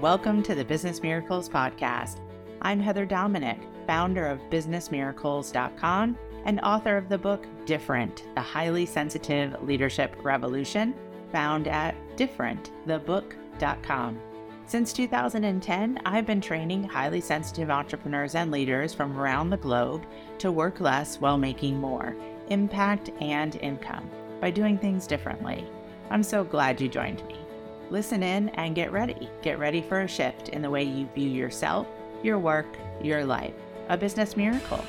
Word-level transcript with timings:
Welcome 0.00 0.44
to 0.44 0.54
the 0.54 0.64
Business 0.64 1.02
Miracles 1.02 1.48
Podcast. 1.48 2.20
I'm 2.62 2.78
Heather 2.78 3.04
Dominick, 3.04 3.58
founder 3.84 4.28
of 4.28 4.38
BusinessMiracles.com 4.48 6.16
and 6.44 6.60
author 6.60 6.96
of 6.96 7.08
the 7.08 7.18
book 7.18 7.48
Different 7.66 8.28
The 8.36 8.40
Highly 8.40 8.86
Sensitive 8.86 9.60
Leadership 9.60 10.14
Revolution, 10.22 10.94
found 11.32 11.66
at 11.66 11.96
differentthebook.com. 12.16 14.20
Since 14.66 14.92
2010, 14.92 16.00
I've 16.06 16.26
been 16.26 16.40
training 16.40 16.84
highly 16.84 17.20
sensitive 17.20 17.68
entrepreneurs 17.68 18.36
and 18.36 18.52
leaders 18.52 18.94
from 18.94 19.18
around 19.18 19.50
the 19.50 19.56
globe 19.56 20.06
to 20.38 20.52
work 20.52 20.78
less 20.78 21.20
while 21.20 21.38
making 21.38 21.76
more 21.76 22.14
impact 22.50 23.10
and 23.20 23.56
income 23.56 24.08
by 24.40 24.52
doing 24.52 24.78
things 24.78 25.08
differently. 25.08 25.66
I'm 26.08 26.22
so 26.22 26.44
glad 26.44 26.80
you 26.80 26.88
joined 26.88 27.26
me. 27.26 27.47
Listen 27.90 28.22
in 28.22 28.50
and 28.50 28.74
get 28.74 28.92
ready. 28.92 29.30
Get 29.40 29.58
ready 29.58 29.80
for 29.80 30.00
a 30.00 30.08
shift 30.08 30.50
in 30.50 30.60
the 30.60 30.68
way 30.68 30.82
you 30.82 31.08
view 31.14 31.30
yourself, 31.30 31.86
your 32.22 32.38
work, 32.38 32.66
your 33.02 33.24
life. 33.24 33.54
A 33.88 33.96
business 33.96 34.36
miracle. 34.36 34.84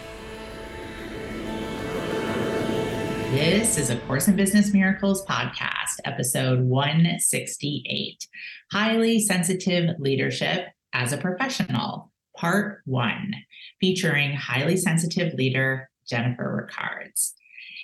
This 3.31 3.77
is 3.77 3.89
a 3.89 3.95
Course 3.99 4.27
in 4.27 4.35
Business 4.35 4.73
Miracles 4.73 5.25
podcast, 5.25 5.99
episode 6.03 6.59
168 6.61 8.27
Highly 8.71 9.19
Sensitive 9.21 9.97
Leadership 9.99 10.67
as 10.91 11.13
a 11.13 11.17
Professional, 11.17 12.11
part 12.35 12.81
one, 12.85 13.33
featuring 13.79 14.33
highly 14.33 14.75
sensitive 14.75 15.35
leader 15.35 15.89
Jennifer 16.09 16.67
Ricards. 16.67 17.35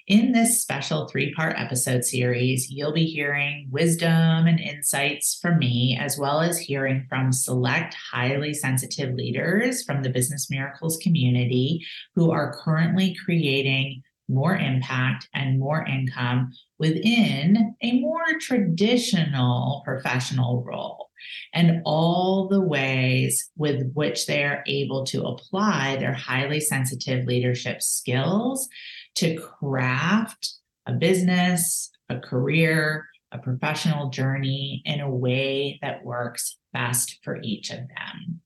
In 0.08 0.34
this 0.34 0.62
special 0.62 1.08
three 1.08 1.34
part 1.34 1.58
episode 1.58 2.06
series, 2.06 2.70
you'll 2.70 2.94
be 2.94 3.08
hearing 3.08 3.68
wisdom 3.72 4.46
and 4.46 4.60
insights 4.60 5.40
from 5.42 5.58
me, 5.58 5.98
as 6.00 6.16
well 6.16 6.42
as 6.42 6.60
hearing 6.60 7.08
from 7.10 7.32
select 7.32 7.96
highly 7.96 8.54
sensitive 8.54 9.16
leaders 9.16 9.82
from 9.82 10.04
the 10.04 10.12
Business 10.12 10.48
Miracles 10.52 10.98
community 10.98 11.84
who 12.14 12.30
are 12.30 12.56
currently 12.56 13.16
creating 13.26 14.04
more 14.30 14.56
impact 14.56 15.28
and 15.34 15.60
more 15.60 15.84
income 15.88 16.52
within 16.78 17.76
a 17.82 18.00
more 18.00 18.26
traditional 18.40 19.82
professional 19.86 20.64
role. 20.64 21.10
And 21.52 21.82
all 21.84 22.48
the 22.48 22.62
ways 22.62 23.50
with 23.58 23.92
which 23.94 24.28
they 24.28 24.44
are 24.44 24.64
able 24.68 25.04
to 25.06 25.24
apply 25.24 25.96
their 25.96 26.14
highly 26.14 26.60
sensitive 26.60 27.26
leadership 27.26 27.82
skills 27.82 28.70
to 29.16 29.40
craft 29.40 30.54
a 30.86 30.94
business, 30.94 31.92
a 32.10 32.20
career, 32.20 33.06
a 33.32 33.40
professional 33.40 34.10
journey 34.10 34.82
in 34.86 35.00
a 35.00 35.10
way 35.10 35.80
that 35.82 36.04
works 36.04 36.58
best 36.74 37.20
for 37.24 37.40
each 37.42 37.70
of 37.72 37.80
them. 37.80 38.42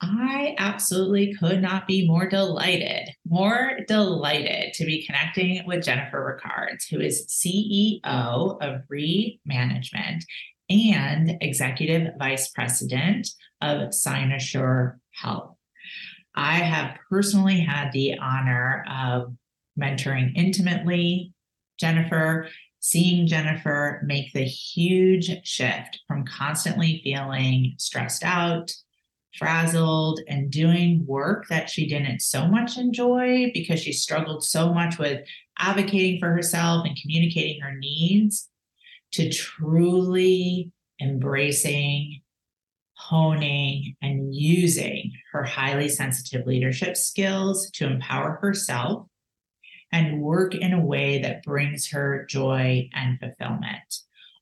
I 0.00 0.54
absolutely 0.58 1.34
could 1.34 1.62
not 1.62 1.86
be 1.86 2.06
more 2.06 2.28
delighted, 2.28 3.08
more 3.26 3.78
delighted 3.88 4.74
to 4.74 4.84
be 4.84 5.06
connecting 5.06 5.64
with 5.66 5.84
Jennifer 5.84 6.24
Ricards, 6.24 6.86
who 6.86 7.00
is 7.00 7.26
CEO 7.26 8.00
of 8.04 8.82
Ri 8.88 9.40
Management 9.46 10.24
and 10.68 11.38
Executive 11.40 12.12
Vice 12.18 12.50
President 12.50 13.28
of 13.62 13.94
Cynosure 13.94 14.98
Health. 15.12 15.56
I 16.34 16.56
have 16.56 16.98
personally 17.08 17.60
had 17.60 17.92
the 17.92 18.18
honor 18.18 18.84
of 18.90 19.34
mentoring 19.78 20.32
intimately 20.34 21.32
Jennifer, 21.78 22.48
seeing 22.80 23.26
Jennifer 23.26 24.02
make 24.04 24.32
the 24.32 24.44
huge 24.44 25.46
shift 25.46 26.00
from 26.06 26.24
constantly 26.24 27.00
feeling 27.02 27.74
stressed 27.78 28.24
out, 28.24 28.72
frazzled, 29.36 30.20
and 30.28 30.50
doing 30.50 31.04
work 31.06 31.48
that 31.48 31.68
she 31.68 31.88
didn't 31.88 32.20
so 32.20 32.46
much 32.46 32.78
enjoy 32.78 33.50
because 33.52 33.80
she 33.80 33.92
struggled 33.92 34.44
so 34.44 34.72
much 34.72 34.98
with 34.98 35.26
advocating 35.58 36.20
for 36.20 36.30
herself 36.30 36.86
and 36.86 36.96
communicating 37.00 37.60
her 37.60 37.74
needs 37.74 38.48
to 39.12 39.30
truly 39.30 40.70
embracing, 41.00 42.20
honing, 42.94 43.96
and 44.02 44.34
using 44.34 45.12
her 45.32 45.42
highly 45.42 45.88
sensitive 45.88 46.46
leadership 46.46 46.96
skills 46.96 47.70
to 47.72 47.86
empower 47.86 48.38
herself 48.40 49.06
and 49.92 50.20
work 50.20 50.54
in 50.54 50.72
a 50.72 50.84
way 50.84 51.22
that 51.22 51.42
brings 51.42 51.90
her 51.90 52.26
joy 52.28 52.88
and 52.94 53.18
fulfillment, 53.18 53.98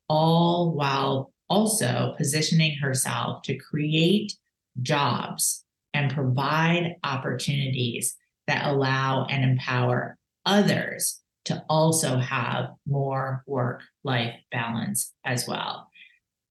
all 0.08 0.72
while 0.74 1.32
also 1.48 2.14
positioning 2.16 2.76
herself 2.78 3.42
to 3.42 3.58
create 3.58 4.32
jobs 4.80 5.64
and 5.92 6.12
provide 6.12 6.96
opportunities 7.04 8.16
that 8.46 8.66
allow 8.66 9.26
and 9.26 9.44
empower 9.44 10.16
others 10.46 11.20
to 11.44 11.62
also 11.68 12.16
have 12.18 12.70
more 12.86 13.42
work 13.46 13.82
life 14.04 14.34
balance 14.50 15.12
as 15.24 15.46
well. 15.46 15.88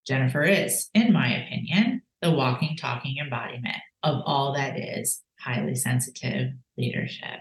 Jennifer 0.05 0.43
is, 0.43 0.89
in 0.93 1.13
my 1.13 1.43
opinion, 1.43 2.01
the 2.21 2.31
walking, 2.31 2.75
talking 2.77 3.17
embodiment 3.17 3.77
of 4.03 4.21
all 4.25 4.53
that 4.53 4.77
is 4.77 5.21
highly 5.39 5.75
sensitive 5.75 6.51
leadership. 6.77 7.39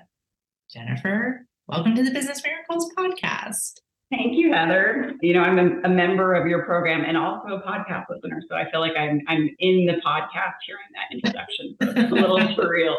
Jennifer, 0.72 1.46
Welcome 1.66 1.96
to 1.96 2.02
the 2.04 2.12
Business 2.12 2.42
Miracles 2.44 2.92
podcast. 2.96 3.80
Thank 4.10 4.36
you, 4.36 4.52
Heather. 4.52 5.12
You 5.20 5.34
know, 5.34 5.40
I'm 5.40 5.58
a, 5.58 5.80
a, 5.82 5.88
member 5.88 6.34
of 6.34 6.46
your 6.48 6.64
program 6.64 7.04
and 7.04 7.16
also 7.16 7.48
a 7.48 7.62
podcast 7.62 8.06
listener, 8.10 8.40
so 8.48 8.56
I 8.56 8.70
feel 8.70 8.80
like 8.80 8.96
I'm 8.96 9.20
I'm 9.28 9.50
in 9.60 9.86
the 9.86 10.00
podcast 10.04 10.54
hearing 10.66 10.82
that 10.94 11.12
introduction. 11.12 11.76
So 11.80 11.90
it's 11.90 12.12
a 12.12 12.14
little 12.14 12.38
surreal. 12.56 12.96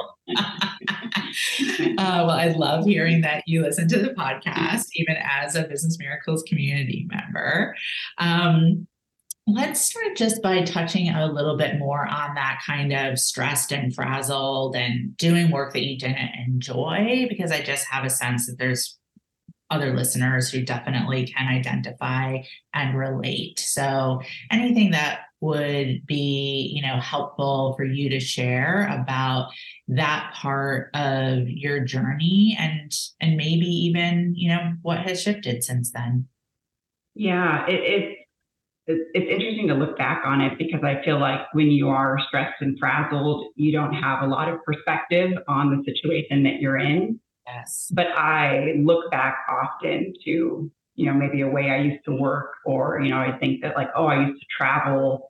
uh, 1.98 2.26
well, 2.26 2.31
I 2.31 2.54
love 2.58 2.86
hearing 2.86 3.22
that 3.22 3.44
you 3.46 3.62
listen 3.62 3.88
to 3.90 4.00
the 4.00 4.10
podcast, 4.10 4.88
even 4.96 5.16
as 5.22 5.56
a 5.56 5.64
Business 5.64 5.98
Miracles 6.00 6.44
community 6.44 7.08
member. 7.10 7.76
Um, 8.18 8.88
Let's 9.53 9.81
start 9.81 10.16
just 10.16 10.41
by 10.41 10.62
touching 10.63 11.09
a 11.09 11.25
little 11.31 11.57
bit 11.57 11.78
more 11.78 12.07
on 12.07 12.35
that 12.35 12.62
kind 12.66 12.94
of 12.94 13.19
stressed 13.19 13.73
and 13.73 13.94
frazzled 13.94 14.75
and 14.75 15.16
doing 15.17 15.51
work 15.51 15.73
that 15.73 15.84
you 15.84 15.97
didn't 15.97 16.31
enjoy, 16.47 17.25
because 17.28 17.51
I 17.51 17.62
just 17.62 17.85
have 17.88 18.06
a 18.06 18.09
sense 18.09 18.47
that 18.47 18.57
there's 18.57 18.97
other 19.69 19.94
listeners 19.95 20.50
who 20.50 20.63
definitely 20.63 21.25
can 21.25 21.47
identify 21.47 22.39
and 22.73 22.97
relate. 22.97 23.59
So, 23.59 24.22
anything 24.51 24.91
that 24.91 25.22
would 25.41 26.06
be, 26.06 26.72
you 26.73 26.81
know, 26.81 27.00
helpful 27.00 27.73
for 27.75 27.83
you 27.83 28.09
to 28.09 28.19
share 28.19 28.88
about 28.88 29.51
that 29.89 30.33
part 30.35 30.91
of 30.94 31.50
your 31.50 31.81
journey 31.81 32.56
and 32.59 32.91
and 33.19 33.35
maybe 33.35 33.66
even, 33.66 34.33
you 34.35 34.50
know, 34.50 34.73
what 34.81 35.00
has 35.00 35.22
shifted 35.22 35.63
since 35.63 35.91
then? 35.91 36.28
Yeah, 37.16 37.66
it, 37.68 37.81
it's 37.81 38.21
it's 39.13 39.29
interesting 39.29 39.68
to 39.68 39.74
look 39.74 39.97
back 39.97 40.24
on 40.25 40.41
it 40.41 40.57
because 40.57 40.84
I 40.84 41.03
feel 41.03 41.19
like 41.19 41.41
when 41.53 41.68
you 41.68 41.90
are 41.90 42.18
stressed 42.28 42.62
and 42.62 42.78
frazzled, 42.79 43.47
you 43.56 43.72
don't 43.72 43.94
have 43.94 44.24
a 44.24 44.28
lot 44.28 44.50
of 44.50 44.63
perspective 44.63 45.31
on 45.47 45.69
the 45.75 45.84
situation 45.84 46.44
that 46.44 46.59
you're 46.59 46.78
in. 46.78 47.19
Yes. 47.47 47.91
But 47.94 48.07
I 48.16 48.75
look 48.78 49.12
back 49.12 49.38
often 49.50 50.13
to, 50.25 50.72
you 50.96 51.06
know, 51.06 51.13
maybe 51.13 51.41
a 51.41 51.47
way 51.47 51.69
I 51.69 51.80
used 51.81 52.06
to 52.06 52.16
work, 52.16 52.51
or, 52.66 53.01
you 53.01 53.09
know, 53.09 53.18
I 53.18 53.38
think 53.40 53.62
that 53.62 53.75
like, 53.75 53.90
oh, 53.96 54.06
I 54.06 54.28
used 54.28 54.40
to 54.40 54.47
travel 54.56 55.30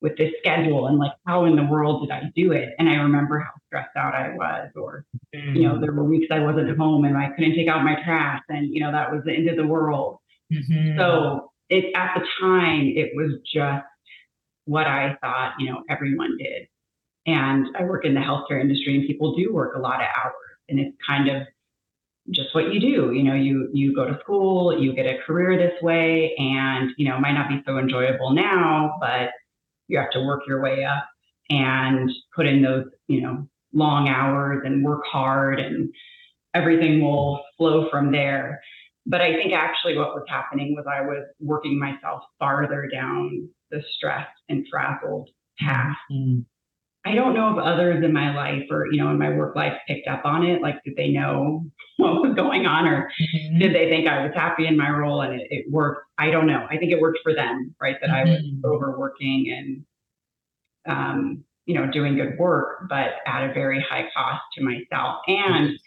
with 0.00 0.16
this 0.16 0.32
schedule 0.38 0.86
and 0.86 0.98
like, 0.98 1.12
how 1.26 1.44
in 1.44 1.56
the 1.56 1.64
world 1.64 2.02
did 2.02 2.12
I 2.12 2.30
do 2.36 2.52
it? 2.52 2.70
And 2.78 2.88
I 2.88 2.94
remember 2.94 3.40
how 3.40 3.50
stressed 3.66 3.96
out 3.96 4.14
I 4.14 4.34
was, 4.34 4.70
or, 4.76 5.04
mm. 5.34 5.56
you 5.56 5.62
know, 5.62 5.74
mm. 5.74 5.80
there 5.80 5.92
were 5.92 6.04
weeks 6.04 6.28
I 6.30 6.38
wasn't 6.38 6.70
at 6.70 6.76
home 6.76 7.04
and 7.04 7.16
I 7.16 7.30
couldn't 7.30 7.56
take 7.56 7.68
out 7.68 7.82
my 7.82 7.96
trash, 8.04 8.42
and, 8.48 8.72
you 8.72 8.80
know, 8.80 8.92
that 8.92 9.10
was 9.12 9.22
the 9.24 9.32
end 9.32 9.48
of 9.50 9.56
the 9.56 9.66
world. 9.66 10.18
Mm-hmm. 10.52 10.98
So, 10.98 11.50
it 11.70 11.92
at 11.94 12.14
the 12.14 12.26
time 12.40 12.92
it 12.94 13.12
was 13.14 13.32
just 13.52 13.84
what 14.64 14.86
I 14.86 15.16
thought, 15.20 15.54
you 15.58 15.70
know, 15.70 15.82
everyone 15.88 16.36
did. 16.38 16.68
And 17.26 17.66
I 17.76 17.84
work 17.84 18.04
in 18.04 18.14
the 18.14 18.20
healthcare 18.20 18.60
industry 18.60 18.96
and 18.96 19.06
people 19.06 19.34
do 19.34 19.52
work 19.52 19.76
a 19.76 19.80
lot 19.80 20.00
of 20.00 20.06
hours 20.16 20.34
and 20.68 20.78
it's 20.78 20.96
kind 21.06 21.28
of 21.28 21.42
just 22.30 22.54
what 22.54 22.72
you 22.72 22.80
do. 22.80 23.12
You 23.12 23.22
know, 23.22 23.34
you 23.34 23.68
you 23.72 23.94
go 23.94 24.06
to 24.06 24.18
school, 24.20 24.78
you 24.78 24.94
get 24.94 25.06
a 25.06 25.18
career 25.26 25.56
this 25.58 25.80
way 25.82 26.34
and, 26.38 26.90
you 26.96 27.08
know, 27.08 27.16
it 27.16 27.20
might 27.20 27.32
not 27.32 27.48
be 27.48 27.62
so 27.66 27.78
enjoyable 27.78 28.32
now, 28.32 28.96
but 29.00 29.30
you 29.88 29.98
have 29.98 30.10
to 30.10 30.20
work 30.20 30.42
your 30.46 30.62
way 30.62 30.84
up 30.84 31.06
and 31.50 32.10
put 32.34 32.46
in 32.46 32.62
those, 32.62 32.84
you 33.06 33.22
know, 33.22 33.48
long 33.72 34.08
hours 34.08 34.62
and 34.64 34.84
work 34.84 35.04
hard 35.06 35.60
and 35.60 35.92
everything 36.54 37.00
will 37.00 37.42
flow 37.56 37.88
from 37.90 38.12
there. 38.12 38.60
But 39.08 39.22
I 39.22 39.32
think 39.32 39.52
actually 39.54 39.96
what 39.96 40.14
was 40.14 40.24
happening 40.28 40.74
was 40.76 40.84
I 40.86 41.00
was 41.00 41.24
working 41.40 41.78
myself 41.78 42.22
farther 42.38 42.88
down 42.92 43.48
the 43.70 43.82
stressed 43.96 44.30
and 44.50 44.66
frazzled 44.70 45.30
path. 45.58 45.96
Mm-hmm. 46.12 46.40
I 47.06 47.14
don't 47.14 47.32
know 47.32 47.56
if 47.56 47.64
others 47.64 48.04
in 48.04 48.12
my 48.12 48.36
life 48.36 48.64
or, 48.70 48.86
you 48.92 49.02
know, 49.02 49.10
in 49.10 49.18
my 49.18 49.30
work 49.30 49.56
life 49.56 49.72
picked 49.86 50.08
up 50.08 50.26
on 50.26 50.44
it. 50.44 50.60
Like, 50.60 50.82
did 50.84 50.94
they 50.96 51.08
know 51.08 51.64
what 51.96 52.20
was 52.20 52.34
going 52.36 52.66
on 52.66 52.86
or 52.86 53.10
mm-hmm. 53.34 53.58
did 53.58 53.74
they 53.74 53.88
think 53.88 54.06
I 54.06 54.26
was 54.26 54.32
happy 54.34 54.66
in 54.66 54.76
my 54.76 54.90
role 54.90 55.22
and 55.22 55.40
it, 55.40 55.46
it, 55.50 55.70
worked? 55.70 56.02
I 56.18 56.30
don't 56.30 56.46
know. 56.46 56.66
I 56.70 56.76
think 56.76 56.92
it 56.92 57.00
worked 57.00 57.20
for 57.22 57.34
them, 57.34 57.74
right? 57.80 57.96
That 58.02 58.10
mm-hmm. 58.10 58.28
I 58.28 58.30
was 58.30 58.42
mm-hmm. 58.42 58.66
overworking 58.66 59.84
and 60.86 60.94
um, 60.94 61.44
you 61.64 61.74
know, 61.74 61.90
doing 61.90 62.16
good 62.16 62.38
work, 62.38 62.88
but 62.88 63.16
at 63.26 63.50
a 63.50 63.52
very 63.52 63.84
high 63.88 64.08
cost 64.14 64.42
to 64.54 64.64
myself 64.64 65.20
and, 65.26 65.78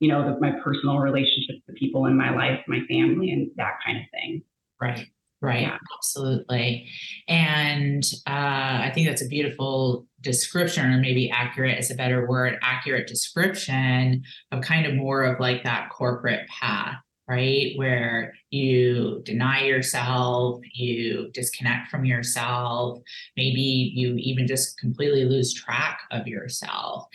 you 0.00 0.08
know, 0.08 0.24
the, 0.24 0.38
my 0.40 0.52
personal 0.62 0.98
relationships, 0.98 1.60
the 1.66 1.74
people 1.74 2.06
in 2.06 2.16
my 2.16 2.34
life, 2.34 2.60
my 2.68 2.80
family, 2.88 3.30
and 3.30 3.50
that 3.56 3.74
kind 3.84 3.98
of 3.98 4.04
thing. 4.12 4.42
Right. 4.80 5.06
Right. 5.42 5.62
Yeah. 5.62 5.76
Absolutely. 5.98 6.88
And 7.28 8.02
uh, 8.26 8.80
I 8.84 8.90
think 8.94 9.06
that's 9.06 9.22
a 9.22 9.28
beautiful 9.28 10.06
description, 10.22 10.92
or 10.92 10.98
maybe 10.98 11.30
accurate 11.30 11.78
is 11.78 11.90
a 11.90 11.94
better 11.94 12.26
word, 12.26 12.58
accurate 12.62 13.06
description 13.06 14.22
of 14.50 14.62
kind 14.62 14.86
of 14.86 14.94
more 14.94 15.24
of 15.24 15.38
like 15.38 15.62
that 15.64 15.90
corporate 15.90 16.48
path 16.48 16.96
right? 17.28 17.72
Where 17.76 18.34
you 18.50 19.22
deny 19.24 19.64
yourself, 19.64 20.60
you 20.72 21.30
disconnect 21.32 21.90
from 21.90 22.04
yourself, 22.04 23.00
maybe 23.36 23.92
you 23.94 24.14
even 24.16 24.46
just 24.46 24.78
completely 24.78 25.24
lose 25.24 25.52
track 25.52 26.00
of 26.10 26.26
yourself. 26.26 27.06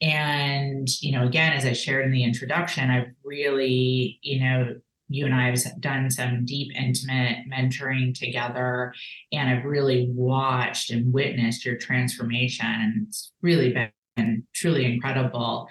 And, 0.00 0.88
you 1.00 1.12
know, 1.12 1.26
again, 1.26 1.52
as 1.52 1.64
I 1.64 1.72
shared 1.72 2.04
in 2.04 2.12
the 2.12 2.24
introduction, 2.24 2.90
I've 2.90 3.08
really, 3.24 4.18
you 4.22 4.40
know, 4.40 4.76
you 5.08 5.24
and 5.24 5.34
I 5.34 5.46
have 5.46 5.80
done 5.80 6.10
some 6.10 6.44
deep, 6.44 6.72
intimate 6.76 7.44
mentoring 7.50 8.12
together, 8.12 8.92
and 9.32 9.48
I've 9.48 9.64
really 9.64 10.08
watched 10.10 10.90
and 10.90 11.12
witnessed 11.12 11.64
your 11.64 11.76
transformation. 11.76 12.66
And 12.66 13.06
it's 13.06 13.32
really 13.40 13.72
been 14.16 14.46
truly 14.52 14.84
incredible 14.84 15.68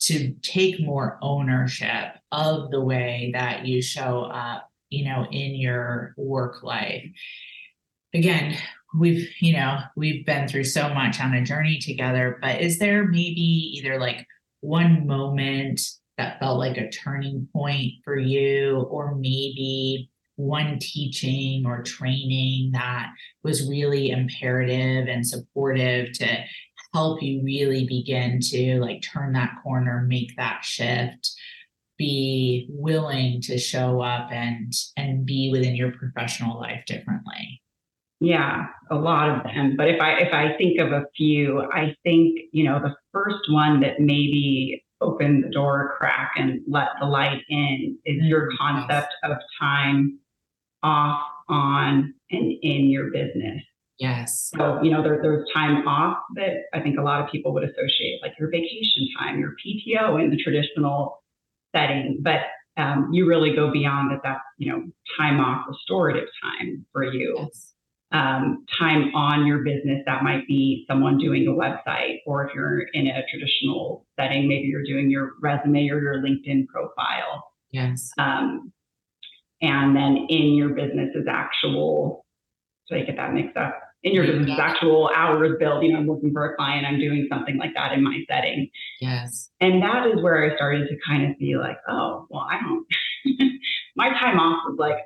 to 0.00 0.32
take 0.42 0.80
more 0.80 1.18
ownership 1.20 2.14
of 2.32 2.70
the 2.70 2.80
way 2.80 3.30
that 3.34 3.66
you 3.66 3.82
show 3.82 4.22
up, 4.22 4.68
you 4.88 5.04
know, 5.04 5.26
in 5.30 5.54
your 5.54 6.14
work 6.16 6.62
life. 6.62 7.04
Again, 8.14 8.56
we've, 8.98 9.28
you 9.40 9.52
know, 9.52 9.78
we've 9.96 10.26
been 10.26 10.48
through 10.48 10.64
so 10.64 10.92
much 10.92 11.20
on 11.20 11.34
a 11.34 11.44
journey 11.44 11.78
together, 11.78 12.38
but 12.42 12.60
is 12.60 12.78
there 12.78 13.06
maybe 13.06 13.40
either 13.78 13.98
like 13.98 14.26
one 14.60 15.06
moment 15.06 15.80
that 16.18 16.38
felt 16.38 16.58
like 16.58 16.76
a 16.76 16.90
turning 16.90 17.48
point 17.52 17.92
for 18.04 18.18
you, 18.18 18.86
or 18.90 19.14
maybe 19.14 20.10
one 20.36 20.78
teaching 20.78 21.66
or 21.66 21.82
training 21.82 22.72
that 22.72 23.10
was 23.42 23.68
really 23.68 24.10
imperative 24.10 25.06
and 25.06 25.26
supportive 25.26 26.12
to 26.12 26.44
help 26.92 27.22
you 27.22 27.42
really 27.42 27.86
begin 27.86 28.40
to 28.40 28.80
like 28.80 29.02
turn 29.02 29.32
that 29.32 29.54
corner, 29.62 30.04
make 30.08 30.34
that 30.36 30.64
shift, 30.64 31.30
be 32.00 32.66
willing 32.70 33.42
to 33.42 33.58
show 33.58 34.00
up 34.00 34.32
and 34.32 34.72
and 34.96 35.26
be 35.26 35.50
within 35.52 35.76
your 35.76 35.92
professional 35.92 36.58
life 36.58 36.82
differently? 36.86 37.60
Yeah, 38.20 38.66
a 38.90 38.96
lot 38.96 39.28
of 39.28 39.44
them. 39.44 39.76
But 39.76 39.88
if 39.88 40.00
I 40.00 40.18
if 40.20 40.32
I 40.32 40.56
think 40.56 40.80
of 40.80 40.92
a 40.92 41.04
few, 41.14 41.62
I 41.72 41.94
think, 42.02 42.40
you 42.52 42.64
know, 42.64 42.80
the 42.80 42.94
first 43.12 43.50
one 43.50 43.80
that 43.80 44.00
maybe 44.00 44.82
opened 45.02 45.44
the 45.44 45.50
door 45.50 45.94
crack 45.98 46.32
and 46.36 46.60
let 46.66 46.88
the 47.00 47.06
light 47.06 47.42
in 47.48 47.98
is 48.06 48.16
mm-hmm. 48.16 48.26
your 48.26 48.50
concept 48.58 49.12
of 49.22 49.36
time 49.60 50.18
off, 50.82 51.22
on, 51.48 52.14
and 52.30 52.52
in 52.62 52.90
your 52.90 53.10
business. 53.10 53.62
Yes. 53.98 54.50
So, 54.56 54.82
you 54.82 54.90
know, 54.90 55.02
there, 55.02 55.20
there's 55.20 55.46
time 55.52 55.86
off 55.86 56.16
that 56.36 56.62
I 56.72 56.80
think 56.80 56.98
a 56.98 57.02
lot 57.02 57.22
of 57.22 57.30
people 57.30 57.52
would 57.52 57.64
associate, 57.64 58.20
like 58.22 58.32
your 58.38 58.50
vacation 58.50 59.06
time, 59.18 59.38
your 59.38 59.54
PTO 59.62 60.22
in 60.22 60.30
the 60.30 60.38
traditional 60.42 61.19
setting. 61.74 62.18
But 62.20 62.40
um, 62.76 63.10
you 63.12 63.26
really 63.26 63.54
go 63.54 63.70
beyond 63.70 64.10
that. 64.10 64.20
That's, 64.22 64.40
you 64.58 64.72
know, 64.72 64.84
time 65.18 65.40
off, 65.40 65.66
restorative 65.68 66.28
time 66.42 66.86
for 66.92 67.04
you. 67.04 67.36
Yes. 67.38 67.74
Um, 68.12 68.66
time 68.76 69.14
on 69.14 69.46
your 69.46 69.58
business, 69.58 70.02
that 70.06 70.24
might 70.24 70.44
be 70.48 70.84
someone 70.88 71.16
doing 71.16 71.46
a 71.46 71.52
website, 71.52 72.18
or 72.26 72.44
if 72.44 72.54
you're 72.54 72.80
in 72.92 73.06
a 73.06 73.22
traditional 73.30 74.04
setting, 74.18 74.48
maybe 74.48 74.66
you're 74.66 74.82
doing 74.82 75.08
your 75.08 75.34
resume 75.40 75.88
or 75.90 76.00
your 76.00 76.20
LinkedIn 76.20 76.66
profile. 76.66 77.44
Yes. 77.70 78.10
Um, 78.18 78.72
and 79.62 79.94
then 79.94 80.26
in 80.28 80.54
your 80.54 80.70
business 80.70 81.10
is 81.14 81.26
actual, 81.30 82.26
so 82.86 82.96
I 82.96 83.02
get 83.02 83.16
that 83.16 83.32
mixed 83.32 83.56
up 83.56 83.80
in 84.02 84.14
your 84.14 84.26
business 84.26 84.56
yeah. 84.56 84.64
actual 84.64 85.10
hours 85.14 85.56
billed. 85.58 85.84
You 85.84 85.92
know, 85.92 85.98
I'm 85.98 86.06
working 86.06 86.32
for 86.32 86.44
a 86.46 86.56
client, 86.56 86.86
I'm 86.86 86.98
doing 86.98 87.26
something 87.30 87.58
like 87.58 87.74
that 87.74 87.92
in 87.92 88.02
my 88.02 88.18
setting. 88.28 88.70
Yes. 89.00 89.50
And 89.60 89.82
that 89.82 90.06
is 90.06 90.22
where 90.22 90.50
I 90.50 90.56
started 90.56 90.88
to 90.88 90.96
kind 91.06 91.30
of 91.30 91.38
be 91.38 91.56
like, 91.56 91.76
oh, 91.88 92.26
well, 92.30 92.46
I 92.50 92.58
don't, 92.60 92.86
my 93.96 94.10
time 94.10 94.38
off 94.38 94.62
was 94.68 94.78
like 94.78 94.98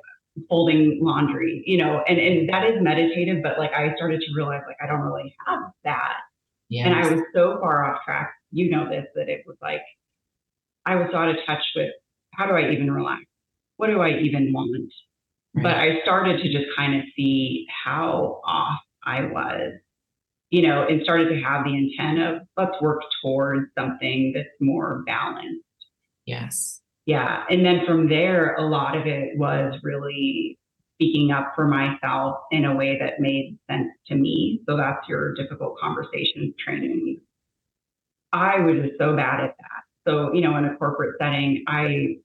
folding 0.49 0.99
laundry, 1.01 1.63
you 1.65 1.77
know, 1.77 2.03
and, 2.07 2.19
and 2.19 2.49
that 2.49 2.65
is 2.65 2.81
meditative, 2.81 3.43
but 3.43 3.57
like 3.57 3.71
I 3.71 3.93
started 3.95 4.21
to 4.21 4.35
realize 4.35 4.61
like 4.67 4.77
I 4.81 4.87
don't 4.87 5.01
really 5.01 5.35
have 5.45 5.59
that. 5.83 6.17
Yes. 6.69 6.87
And 6.87 6.95
I 6.95 7.13
was 7.13 7.23
so 7.33 7.57
far 7.59 7.85
off 7.85 8.01
track, 8.05 8.33
you 8.51 8.69
know 8.69 8.89
this, 8.89 9.05
that 9.15 9.29
it 9.29 9.43
was 9.45 9.57
like 9.61 9.81
I 10.85 10.95
was 10.95 11.09
out 11.13 11.29
of 11.29 11.35
touch 11.45 11.63
with 11.75 11.91
how 12.33 12.47
do 12.47 12.53
I 12.53 12.71
even 12.71 12.91
relax? 12.91 13.23
What 13.77 13.87
do 13.87 14.01
I 14.01 14.19
even 14.19 14.53
want? 14.53 14.91
Right. 15.53 15.63
But 15.63 15.75
I 15.75 16.01
started 16.03 16.41
to 16.41 16.51
just 16.51 16.65
kind 16.75 16.95
of 16.95 17.01
see 17.15 17.65
how 17.83 18.41
off 18.45 18.79
I 19.05 19.25
was, 19.25 19.73
you 20.49 20.67
know, 20.67 20.85
and 20.87 21.01
started 21.03 21.29
to 21.29 21.41
have 21.41 21.65
the 21.65 21.75
intent 21.75 22.19
of 22.19 22.41
let's 22.57 22.79
work 22.81 23.01
towards 23.21 23.67
something 23.77 24.33
that's 24.35 24.49
more 24.59 25.03
balanced. 25.05 25.63
Yes. 26.25 26.81
Yeah. 27.05 27.43
And 27.49 27.65
then 27.65 27.85
from 27.85 28.09
there, 28.09 28.55
a 28.55 28.67
lot 28.67 28.97
of 28.97 29.05
it 29.05 29.37
was 29.37 29.79
really 29.83 30.57
speaking 30.95 31.31
up 31.31 31.53
for 31.55 31.67
myself 31.67 32.37
in 32.51 32.65
a 32.65 32.75
way 32.75 32.97
that 32.99 33.19
made 33.19 33.57
sense 33.69 33.89
to 34.07 34.15
me. 34.15 34.61
So 34.67 34.77
that's 34.77 35.07
your 35.07 35.33
difficult 35.35 35.77
conversations 35.77 36.55
training. 36.57 37.19
I 38.31 38.59
was 38.59 38.77
just 38.81 38.97
so 38.97 39.15
bad 39.15 39.41
at 39.41 39.55
that. 39.57 39.83
So, 40.07 40.33
you 40.33 40.41
know, 40.41 40.55
in 40.57 40.65
a 40.65 40.75
corporate 40.75 41.15
setting, 41.19 41.63
I 41.67 42.17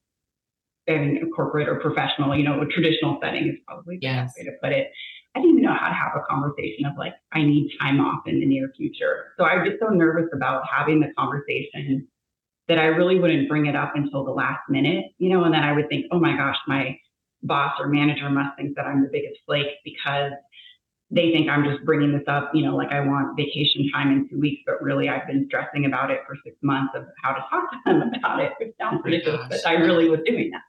in 0.86 1.20
a 1.22 1.26
corporate 1.34 1.68
or 1.68 1.76
professional, 1.76 2.36
you 2.36 2.42
know, 2.42 2.60
a 2.60 2.66
traditional 2.66 3.18
setting 3.22 3.48
is 3.48 3.56
probably 3.66 3.96
the 3.96 4.06
yes. 4.06 4.26
best 4.26 4.38
way 4.38 4.44
to 4.44 4.52
put 4.62 4.72
it. 4.72 4.90
I 5.34 5.40
didn't 5.40 5.52
even 5.52 5.62
know 5.62 5.74
how 5.74 5.88
to 5.88 5.94
have 5.94 6.12
a 6.16 6.24
conversation 6.28 6.86
of 6.86 6.96
like, 6.98 7.14
I 7.32 7.42
need 7.42 7.70
time 7.80 8.00
off 8.00 8.22
in 8.26 8.40
the 8.40 8.46
near 8.46 8.72
future. 8.76 9.32
So 9.38 9.44
I 9.44 9.56
was 9.56 9.68
just 9.68 9.80
so 9.80 9.88
nervous 9.88 10.28
about 10.32 10.62
having 10.66 11.00
the 11.00 11.12
conversation 11.16 12.08
that 12.68 12.78
I 12.78 12.86
really 12.86 13.18
wouldn't 13.18 13.48
bring 13.48 13.66
it 13.66 13.76
up 13.76 13.92
until 13.94 14.24
the 14.24 14.30
last 14.30 14.60
minute, 14.68 15.06
you 15.18 15.28
know, 15.28 15.44
and 15.44 15.54
then 15.54 15.62
I 15.62 15.72
would 15.72 15.88
think, 15.88 16.06
oh 16.10 16.18
my 16.18 16.36
gosh, 16.36 16.56
my 16.66 16.96
boss 17.42 17.74
or 17.80 17.88
manager 17.88 18.28
must 18.28 18.56
think 18.56 18.76
that 18.76 18.86
I'm 18.86 19.02
the 19.02 19.08
biggest 19.10 19.40
flake 19.46 19.68
because 19.84 20.32
they 21.10 21.32
think 21.32 21.48
I'm 21.48 21.64
just 21.64 21.84
bringing 21.84 22.12
this 22.12 22.26
up, 22.28 22.52
you 22.54 22.64
know, 22.64 22.76
like 22.76 22.92
I 22.92 23.00
want 23.00 23.36
vacation 23.36 23.90
time 23.92 24.12
in 24.12 24.28
two 24.28 24.38
weeks, 24.38 24.62
but 24.66 24.80
really 24.80 25.08
I've 25.08 25.26
been 25.26 25.46
stressing 25.48 25.84
about 25.84 26.10
it 26.10 26.20
for 26.26 26.36
six 26.44 26.56
months 26.62 26.92
of 26.94 27.06
how 27.22 27.32
to 27.32 27.40
talk 27.50 27.70
to 27.70 27.78
them 27.86 28.12
about 28.18 28.40
it, 28.40 28.52
which 28.60 28.74
sounds 28.80 29.00
oh 29.00 29.02
ridiculous, 29.04 29.46
but 29.48 29.66
I 29.66 29.72
really 29.74 30.08
was 30.08 30.20
doing 30.24 30.50
that. 30.50 30.62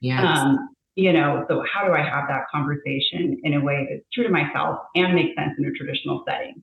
Yeah. 0.00 0.32
Um, 0.32 0.73
you 0.96 1.12
know, 1.12 1.44
so 1.48 1.64
how 1.72 1.86
do 1.86 1.92
I 1.92 2.02
have 2.02 2.28
that 2.28 2.44
conversation 2.52 3.40
in 3.42 3.54
a 3.54 3.60
way 3.60 3.86
that's 3.90 4.06
true 4.12 4.24
to 4.24 4.30
myself 4.30 4.78
and 4.94 5.14
makes 5.14 5.34
sense 5.36 5.52
in 5.58 5.64
a 5.64 5.72
traditional 5.72 6.24
setting? 6.26 6.62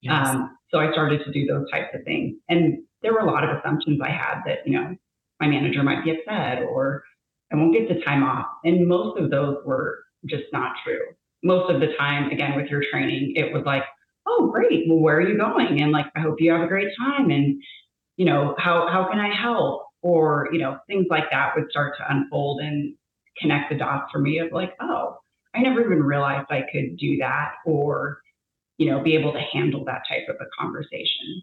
Yes. 0.00 0.28
Um, 0.28 0.56
so 0.70 0.78
I 0.78 0.92
started 0.92 1.24
to 1.24 1.32
do 1.32 1.46
those 1.46 1.70
types 1.70 1.88
of 1.94 2.04
things. 2.04 2.36
And 2.48 2.78
there 3.02 3.12
were 3.12 3.20
a 3.20 3.30
lot 3.30 3.44
of 3.44 3.56
assumptions 3.56 4.00
I 4.02 4.10
had 4.10 4.42
that, 4.46 4.58
you 4.66 4.72
know, 4.72 4.96
my 5.40 5.48
manager 5.48 5.82
might 5.82 6.04
be 6.04 6.12
upset 6.12 6.62
or 6.62 7.02
I 7.52 7.56
won't 7.56 7.74
get 7.74 7.88
the 7.88 8.02
time 8.04 8.22
off. 8.22 8.46
And 8.64 8.86
most 8.86 9.18
of 9.18 9.30
those 9.30 9.58
were 9.64 10.04
just 10.26 10.44
not 10.52 10.76
true. 10.84 11.00
Most 11.42 11.72
of 11.72 11.80
the 11.80 11.88
time, 11.98 12.30
again, 12.30 12.54
with 12.56 12.68
your 12.68 12.82
training, 12.90 13.34
it 13.34 13.52
was 13.52 13.64
like, 13.66 13.82
oh, 14.26 14.50
great. 14.52 14.84
Well, 14.88 15.00
where 15.00 15.16
are 15.16 15.28
you 15.28 15.36
going? 15.36 15.82
And 15.82 15.90
like, 15.90 16.06
I 16.14 16.20
hope 16.20 16.36
you 16.38 16.52
have 16.52 16.62
a 16.62 16.68
great 16.68 16.88
time. 16.96 17.30
And, 17.30 17.60
you 18.16 18.24
know, 18.24 18.54
how, 18.58 18.88
how 18.90 19.08
can 19.10 19.18
I 19.18 19.34
help? 19.34 19.86
Or, 20.02 20.48
you 20.52 20.58
know, 20.58 20.78
things 20.86 21.06
like 21.10 21.30
that 21.30 21.52
would 21.56 21.70
start 21.70 21.94
to 21.98 22.04
unfold 22.08 22.60
and 22.60 22.94
connect 23.38 23.70
the 23.70 23.78
dots 23.78 24.10
for 24.12 24.18
me 24.18 24.38
of 24.38 24.52
like, 24.52 24.72
oh, 24.80 25.16
I 25.54 25.60
never 25.60 25.80
even 25.84 26.02
realized 26.02 26.46
I 26.50 26.64
could 26.72 26.96
do 26.96 27.18
that 27.18 27.54
or, 27.66 28.20
you 28.78 28.90
know, 28.90 29.02
be 29.02 29.14
able 29.14 29.32
to 29.32 29.40
handle 29.40 29.84
that 29.84 30.02
type 30.08 30.28
of 30.28 30.36
a 30.36 30.46
conversation. 30.58 31.42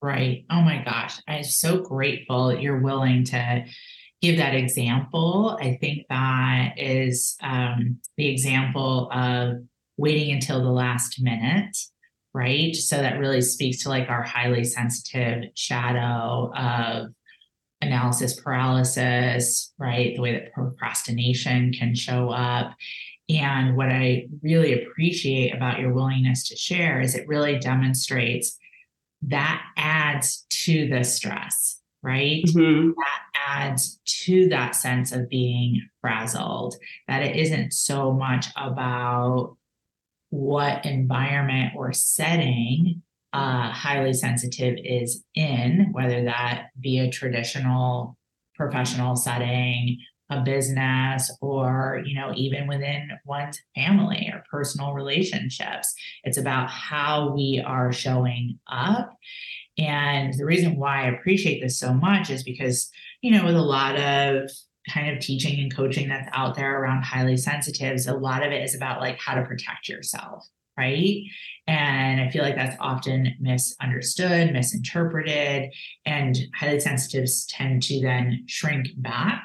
Right. 0.00 0.44
Oh 0.50 0.60
my 0.60 0.82
gosh. 0.84 1.20
I'm 1.26 1.44
so 1.44 1.80
grateful 1.80 2.48
that 2.48 2.62
you're 2.62 2.80
willing 2.80 3.24
to 3.24 3.64
give 4.22 4.36
that 4.36 4.54
example. 4.54 5.58
I 5.60 5.76
think 5.80 6.06
that 6.08 6.74
is 6.76 7.36
um, 7.42 7.98
the 8.16 8.28
example 8.28 9.10
of 9.12 9.56
waiting 9.96 10.32
until 10.32 10.62
the 10.62 10.70
last 10.70 11.20
minute, 11.20 11.76
right? 12.32 12.74
So 12.76 12.98
that 12.98 13.18
really 13.18 13.40
speaks 13.40 13.82
to 13.82 13.88
like 13.88 14.08
our 14.08 14.22
highly 14.22 14.62
sensitive 14.62 15.50
shadow 15.54 16.52
of 16.56 17.08
analysis 17.80 18.40
paralysis, 18.40 19.72
right? 19.78 20.14
The 20.16 20.22
way 20.22 20.32
that 20.32 20.52
procrastination 20.52 21.72
can 21.72 21.94
show 21.94 22.30
up. 22.30 22.74
And 23.28 23.76
what 23.76 23.88
I 23.88 24.26
really 24.42 24.82
appreciate 24.82 25.54
about 25.54 25.78
your 25.78 25.92
willingness 25.92 26.48
to 26.48 26.56
share 26.56 27.00
is 27.00 27.14
it 27.14 27.28
really 27.28 27.58
demonstrates 27.58 28.58
that 29.22 29.62
adds 29.76 30.46
to 30.50 30.88
the 30.88 31.04
stress, 31.04 31.80
right? 32.02 32.42
Mm-hmm. 32.44 32.90
That 32.90 33.20
adds 33.48 34.00
to 34.24 34.48
that 34.48 34.74
sense 34.74 35.12
of 35.12 35.28
being 35.28 35.88
frazzled, 36.00 36.76
that 37.06 37.22
it 37.22 37.36
isn't 37.36 37.72
so 37.72 38.12
much 38.12 38.46
about 38.56 39.56
what 40.30 40.84
environment 40.84 41.72
or 41.76 41.92
setting 41.92 43.02
uh, 43.32 43.70
highly 43.70 44.12
sensitive 44.12 44.78
is 44.82 45.22
in, 45.34 45.88
whether 45.92 46.24
that 46.24 46.68
be 46.80 46.98
a 46.98 47.10
traditional 47.10 48.16
professional 48.54 49.16
setting, 49.16 49.98
a 50.30 50.40
business, 50.42 51.30
or 51.40 52.02
you 52.04 52.14
know, 52.14 52.32
even 52.34 52.66
within 52.66 53.10
one's 53.24 53.60
family 53.74 54.30
or 54.32 54.44
personal 54.50 54.92
relationships. 54.92 55.94
It's 56.24 56.38
about 56.38 56.68
how 56.70 57.32
we 57.34 57.62
are 57.64 57.92
showing 57.92 58.58
up. 58.70 59.10
And 59.78 60.34
the 60.34 60.44
reason 60.44 60.76
why 60.76 61.04
I 61.04 61.10
appreciate 61.10 61.62
this 61.62 61.78
so 61.78 61.94
much 61.94 62.30
is 62.30 62.42
because, 62.42 62.90
you 63.22 63.30
know, 63.30 63.44
with 63.44 63.56
a 63.56 63.62
lot 63.62 63.96
of 63.96 64.50
kind 64.88 65.14
of 65.14 65.20
teaching 65.22 65.60
and 65.60 65.74
coaching 65.74 66.08
that's 66.08 66.28
out 66.32 66.56
there 66.56 66.82
around 66.82 67.02
highly 67.04 67.36
sensitives, 67.36 68.06
a 68.06 68.14
lot 68.14 68.42
of 68.42 68.52
it 68.52 68.62
is 68.62 68.74
about 68.74 69.00
like 69.00 69.18
how 69.18 69.34
to 69.34 69.44
protect 69.44 69.88
yourself, 69.88 70.46
right? 70.78 71.24
And 71.66 72.20
I 72.20 72.30
feel 72.30 72.42
like 72.42 72.54
that's 72.54 72.76
often 72.80 73.34
misunderstood, 73.40 74.52
misinterpreted, 74.52 75.74
and 76.06 76.38
highly 76.54 76.80
sensitives 76.80 77.46
tend 77.46 77.82
to 77.84 78.00
then 78.00 78.44
shrink 78.46 78.88
back 78.96 79.44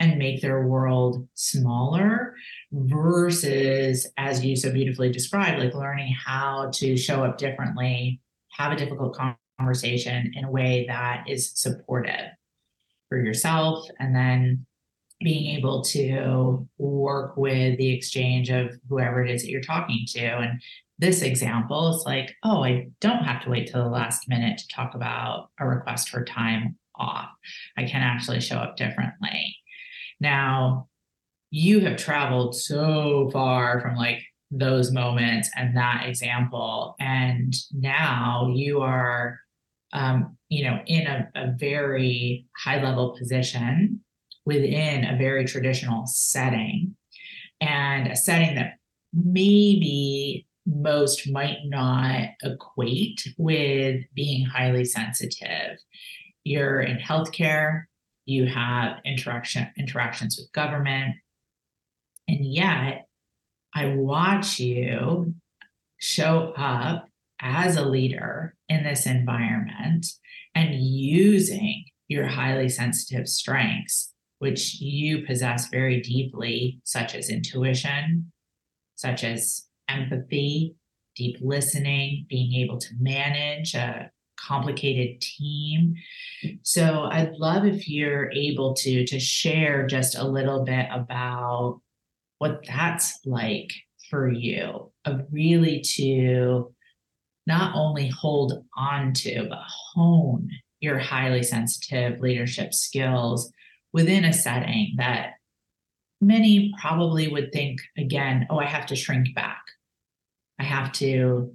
and 0.00 0.18
make 0.18 0.42
their 0.42 0.66
world 0.66 1.28
smaller 1.34 2.34
versus, 2.72 4.06
as 4.16 4.44
you 4.44 4.56
so 4.56 4.72
beautifully 4.72 5.12
described, 5.12 5.60
like 5.60 5.74
learning 5.74 6.12
how 6.12 6.70
to 6.74 6.96
show 6.96 7.24
up 7.24 7.38
differently, 7.38 8.20
have 8.50 8.72
a 8.72 8.76
difficult 8.76 9.16
conversation 9.58 10.32
in 10.34 10.44
a 10.44 10.50
way 10.50 10.84
that 10.88 11.24
is 11.28 11.52
supportive 11.54 12.26
for 13.08 13.18
yourself, 13.18 13.86
and 14.00 14.14
then 14.14 14.66
being 15.22 15.56
able 15.56 15.82
to 15.82 16.66
work 16.78 17.36
with 17.36 17.78
the 17.78 17.92
exchange 17.92 18.50
of 18.50 18.70
whoever 18.88 19.24
it 19.24 19.30
is 19.30 19.42
that 19.42 19.50
you're 19.50 19.60
talking 19.60 20.04
to. 20.08 20.20
And 20.20 20.60
this 20.98 21.22
example 21.22 21.96
is 21.96 22.04
like, 22.04 22.34
oh, 22.44 22.62
I 22.62 22.88
don't 23.00 23.24
have 23.24 23.42
to 23.42 23.50
wait 23.50 23.70
till 23.70 23.82
the 23.82 23.90
last 23.90 24.28
minute 24.28 24.58
to 24.58 24.68
talk 24.68 24.94
about 24.94 25.50
a 25.58 25.66
request 25.66 26.08
for 26.08 26.24
time 26.24 26.76
off. 26.96 27.30
I 27.76 27.84
can 27.84 28.02
actually 28.02 28.40
show 28.40 28.56
up 28.56 28.76
differently. 28.76 29.56
Now, 30.20 30.88
you 31.50 31.80
have 31.80 31.96
traveled 31.96 32.54
so 32.54 33.30
far 33.32 33.80
from 33.80 33.96
like 33.96 34.22
those 34.50 34.92
moments 34.92 35.50
and 35.56 35.76
that 35.76 36.04
example. 36.06 36.94
And 37.00 37.54
now 37.72 38.50
you 38.54 38.80
are, 38.80 39.40
um, 39.92 40.36
you 40.48 40.64
know, 40.64 40.80
in 40.86 41.06
a, 41.06 41.28
a 41.34 41.54
very 41.58 42.46
high 42.56 42.82
level 42.82 43.16
position 43.18 44.00
within 44.44 45.04
a 45.04 45.16
very 45.16 45.44
traditional 45.44 46.06
setting 46.06 46.96
and 47.60 48.08
a 48.08 48.16
setting 48.16 48.56
that 48.56 48.74
maybe 49.12 50.46
most 50.66 51.28
might 51.28 51.58
not 51.64 52.28
equate 52.42 53.26
with 53.36 54.02
being 54.14 54.46
highly 54.46 54.84
sensitive. 54.84 55.78
You're 56.44 56.80
in 56.80 56.98
healthcare, 56.98 57.84
you 58.24 58.46
have 58.46 58.98
interaction 59.04 59.68
interactions 59.76 60.36
with 60.38 60.52
government, 60.52 61.16
and 62.28 62.44
yet 62.44 63.06
I 63.74 63.94
watch 63.94 64.58
you 64.58 65.34
show 65.98 66.52
up 66.56 67.08
as 67.40 67.76
a 67.76 67.84
leader 67.84 68.54
in 68.68 68.84
this 68.84 69.06
environment 69.06 70.06
and 70.54 70.74
using 70.74 71.84
your 72.08 72.26
highly 72.26 72.68
sensitive 72.68 73.28
strengths 73.28 74.11
which 74.42 74.80
you 74.80 75.24
possess 75.24 75.68
very 75.68 76.00
deeply, 76.00 76.80
such 76.82 77.14
as 77.14 77.30
intuition, 77.30 78.32
such 78.96 79.22
as 79.22 79.68
empathy, 79.88 80.74
deep 81.14 81.36
listening, 81.40 82.26
being 82.28 82.52
able 82.54 82.76
to 82.76 82.88
manage 82.98 83.76
a 83.76 84.10
complicated 84.36 85.20
team. 85.20 85.94
So 86.62 87.04
I'd 87.04 87.34
love 87.34 87.64
if 87.64 87.88
you're 87.88 88.32
able 88.32 88.74
to 88.78 89.06
to 89.06 89.20
share 89.20 89.86
just 89.86 90.18
a 90.18 90.26
little 90.26 90.64
bit 90.64 90.86
about 90.90 91.80
what 92.38 92.66
that's 92.66 93.20
like 93.24 93.70
for 94.10 94.28
you 94.28 94.90
of 95.04 95.20
really 95.30 95.84
to 95.94 96.74
not 97.46 97.76
only 97.76 98.08
hold 98.08 98.64
on 98.76 99.12
to 99.12 99.46
but 99.48 99.62
hone 99.94 100.50
your 100.80 100.98
highly 100.98 101.44
sensitive 101.44 102.18
leadership 102.18 102.74
skills 102.74 103.52
within 103.92 104.24
a 104.24 104.32
setting 104.32 104.94
that 104.96 105.34
many 106.20 106.72
probably 106.80 107.28
would 107.28 107.52
think 107.52 107.80
again, 107.98 108.46
oh, 108.48 108.58
I 108.58 108.66
have 108.66 108.86
to 108.86 108.96
shrink 108.96 109.34
back. 109.34 109.62
I 110.58 110.64
have 110.64 110.92
to 110.92 111.54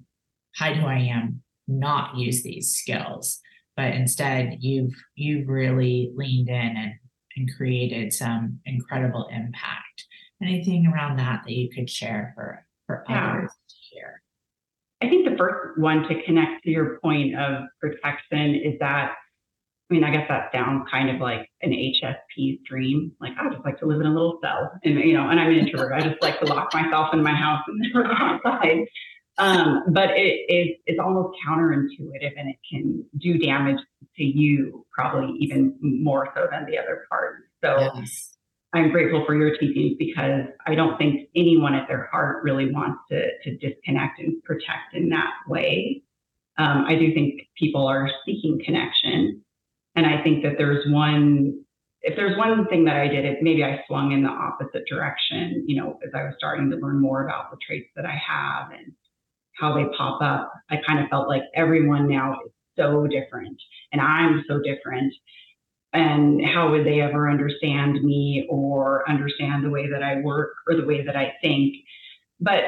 hide 0.55 0.77
who 0.77 0.85
I 0.85 0.99
am, 0.99 1.41
not 1.67 2.17
use 2.17 2.43
these 2.43 2.73
skills. 2.73 3.39
But 3.75 3.93
instead, 3.93 4.57
you've 4.59 4.95
you've 5.15 5.47
really 5.47 6.11
leaned 6.15 6.49
in 6.49 6.55
and, 6.55 6.93
and 7.35 7.55
created 7.55 8.11
some 8.11 8.59
incredible 8.65 9.27
impact. 9.31 10.05
Anything 10.41 10.87
around 10.87 11.17
that 11.17 11.43
that 11.45 11.53
you 11.53 11.69
could 11.69 11.89
share 11.89 12.33
for 12.35 12.65
for 12.87 13.05
yeah. 13.07 13.31
others 13.31 13.51
to 13.51 13.75
hear? 13.91 14.21
I 15.01 15.09
think 15.09 15.29
the 15.29 15.37
first 15.37 15.79
one 15.79 16.07
to 16.07 16.23
connect 16.23 16.63
to 16.63 16.71
your 16.71 16.99
point 17.03 17.35
of 17.35 17.65
protection 17.79 18.55
is 18.55 18.79
that 18.79 19.13
I 19.89 19.93
mean, 19.93 20.03
I 20.03 20.11
guess 20.11 20.27
that 20.27 20.49
sounds 20.51 20.85
kind 20.91 21.09
of 21.09 21.21
like 21.21 21.49
an 21.61 21.71
HSP's 21.71 22.59
dream. 22.67 23.13
Like, 23.21 23.31
I 23.39 23.49
just 23.49 23.63
like 23.63 23.79
to 23.79 23.85
live 23.85 24.01
in 24.01 24.07
a 24.07 24.13
little 24.13 24.37
cell, 24.41 24.71
and 24.83 24.99
you 24.99 25.13
know, 25.13 25.29
and 25.29 25.39
I'm 25.39 25.49
an 25.49 25.59
introvert. 25.59 25.93
I 25.93 26.01
just 26.01 26.21
like 26.21 26.39
to 26.41 26.45
lock 26.45 26.73
myself 26.73 27.13
in 27.13 27.23
my 27.23 27.33
house 27.33 27.63
and 27.67 27.79
never 27.93 28.03
go 28.03 28.13
outside. 28.13 28.85
Um, 29.37 29.83
but 29.89 30.09
it 30.11 30.45
is 30.49 30.75
it's 30.87 30.99
almost 30.99 31.37
counterintuitive, 31.47 32.33
and 32.37 32.49
it 32.49 32.57
can 32.69 33.05
do 33.17 33.37
damage 33.37 33.79
to 34.17 34.23
you, 34.23 34.85
probably 34.91 35.37
even 35.39 35.77
more 35.81 36.27
so 36.35 36.47
than 36.51 36.65
the 36.65 36.77
other 36.77 37.05
part. 37.09 37.45
So. 37.63 37.91
Yes. 37.95 38.33
I'm 38.73 38.91
grateful 38.91 39.23
for 39.25 39.33
your 39.33 39.57
teachings 39.57 39.95
because 39.97 40.41
I 40.67 40.75
don't 40.75 40.97
think 40.97 41.29
anyone 41.35 41.73
at 41.73 41.87
their 41.87 42.09
heart 42.11 42.43
really 42.43 42.69
wants 42.69 42.99
to, 43.09 43.25
to 43.43 43.57
disconnect 43.57 44.19
and 44.19 44.43
protect 44.43 44.93
in 44.93 45.09
that 45.09 45.31
way. 45.47 46.03
Um, 46.57 46.83
I 46.85 46.95
do 46.95 47.13
think 47.13 47.47
people 47.57 47.87
are 47.87 48.09
seeking 48.25 48.59
connection 48.63 49.45
and 49.97 50.05
I 50.05 50.21
think 50.23 50.43
that 50.43 50.53
there's 50.59 50.85
one, 50.91 51.59
if 52.03 52.15
there's 52.15 52.37
one 52.37 52.67
thing 52.67 52.85
that 52.85 52.97
I 52.97 53.07
did, 53.07 53.25
it 53.25 53.39
maybe 53.41 53.63
I 53.63 53.83
swung 53.87 54.11
in 54.11 54.21
the 54.21 54.29
opposite 54.29 54.85
direction, 54.87 55.65
you 55.67 55.81
know, 55.81 55.99
as 56.05 56.11
I 56.13 56.23
was 56.23 56.35
starting 56.37 56.69
to 56.69 56.77
learn 56.77 57.01
more 57.01 57.25
about 57.25 57.49
the 57.49 57.57
traits 57.65 57.89
that 57.95 58.05
I 58.05 58.15
have 58.15 58.71
and 58.71 58.93
how 59.59 59.73
they 59.73 59.85
pop 59.97 60.21
up. 60.21 60.53
I 60.69 60.77
kind 60.87 61.03
of 61.03 61.09
felt 61.09 61.27
like 61.27 61.41
everyone 61.55 62.07
now 62.07 62.33
is 62.45 62.51
so 62.77 63.07
different 63.07 63.59
and 63.91 63.99
I'm 63.99 64.45
so 64.47 64.59
different. 64.61 65.11
And 65.93 66.45
how 66.45 66.69
would 66.69 66.85
they 66.85 67.01
ever 67.01 67.27
understand 67.27 68.03
me 68.03 68.45
or 68.51 69.09
understand 69.09 69.65
the 69.65 69.71
way 69.71 69.89
that 69.89 70.03
I 70.03 70.21
work 70.21 70.53
or 70.67 70.75
the 70.75 70.85
way 70.85 71.03
that 71.03 71.15
I 71.15 71.33
think? 71.41 71.73
But 72.39 72.65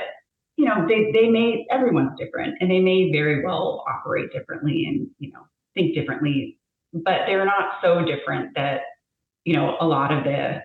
you 0.58 0.66
know, 0.66 0.88
they, 0.90 1.12
they 1.14 1.30
may, 1.30 1.66
everyone's 1.72 2.18
different 2.20 2.58
and 2.60 2.70
they 2.70 2.80
may 2.80 3.12
very 3.12 3.46
well 3.46 3.86
operate 3.88 4.34
differently 4.34 4.86
and, 4.88 5.08
you 5.20 5.32
know, 5.32 5.40
think 5.74 5.96
differently 5.96 6.59
but 6.94 7.22
they're 7.28 7.46
not 7.46 7.74
so 7.84 8.04
different 8.06 8.56
that 8.56 8.82
you 9.46 9.54
know 9.54 9.78
a 9.80 9.86
lot 9.86 10.12
of 10.12 10.24
the 10.24 10.62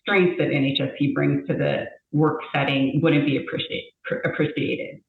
strengths 0.00 0.38
that 0.38 0.48
an 0.48 0.76
HSP 0.76 1.14
brings 1.14 1.46
to 1.48 1.54
the 1.54 1.86
work 2.12 2.40
setting 2.54 3.00
wouldn't 3.02 3.26
be 3.26 3.36
appreciate, 3.36 3.90
appreciated. 4.24 5.00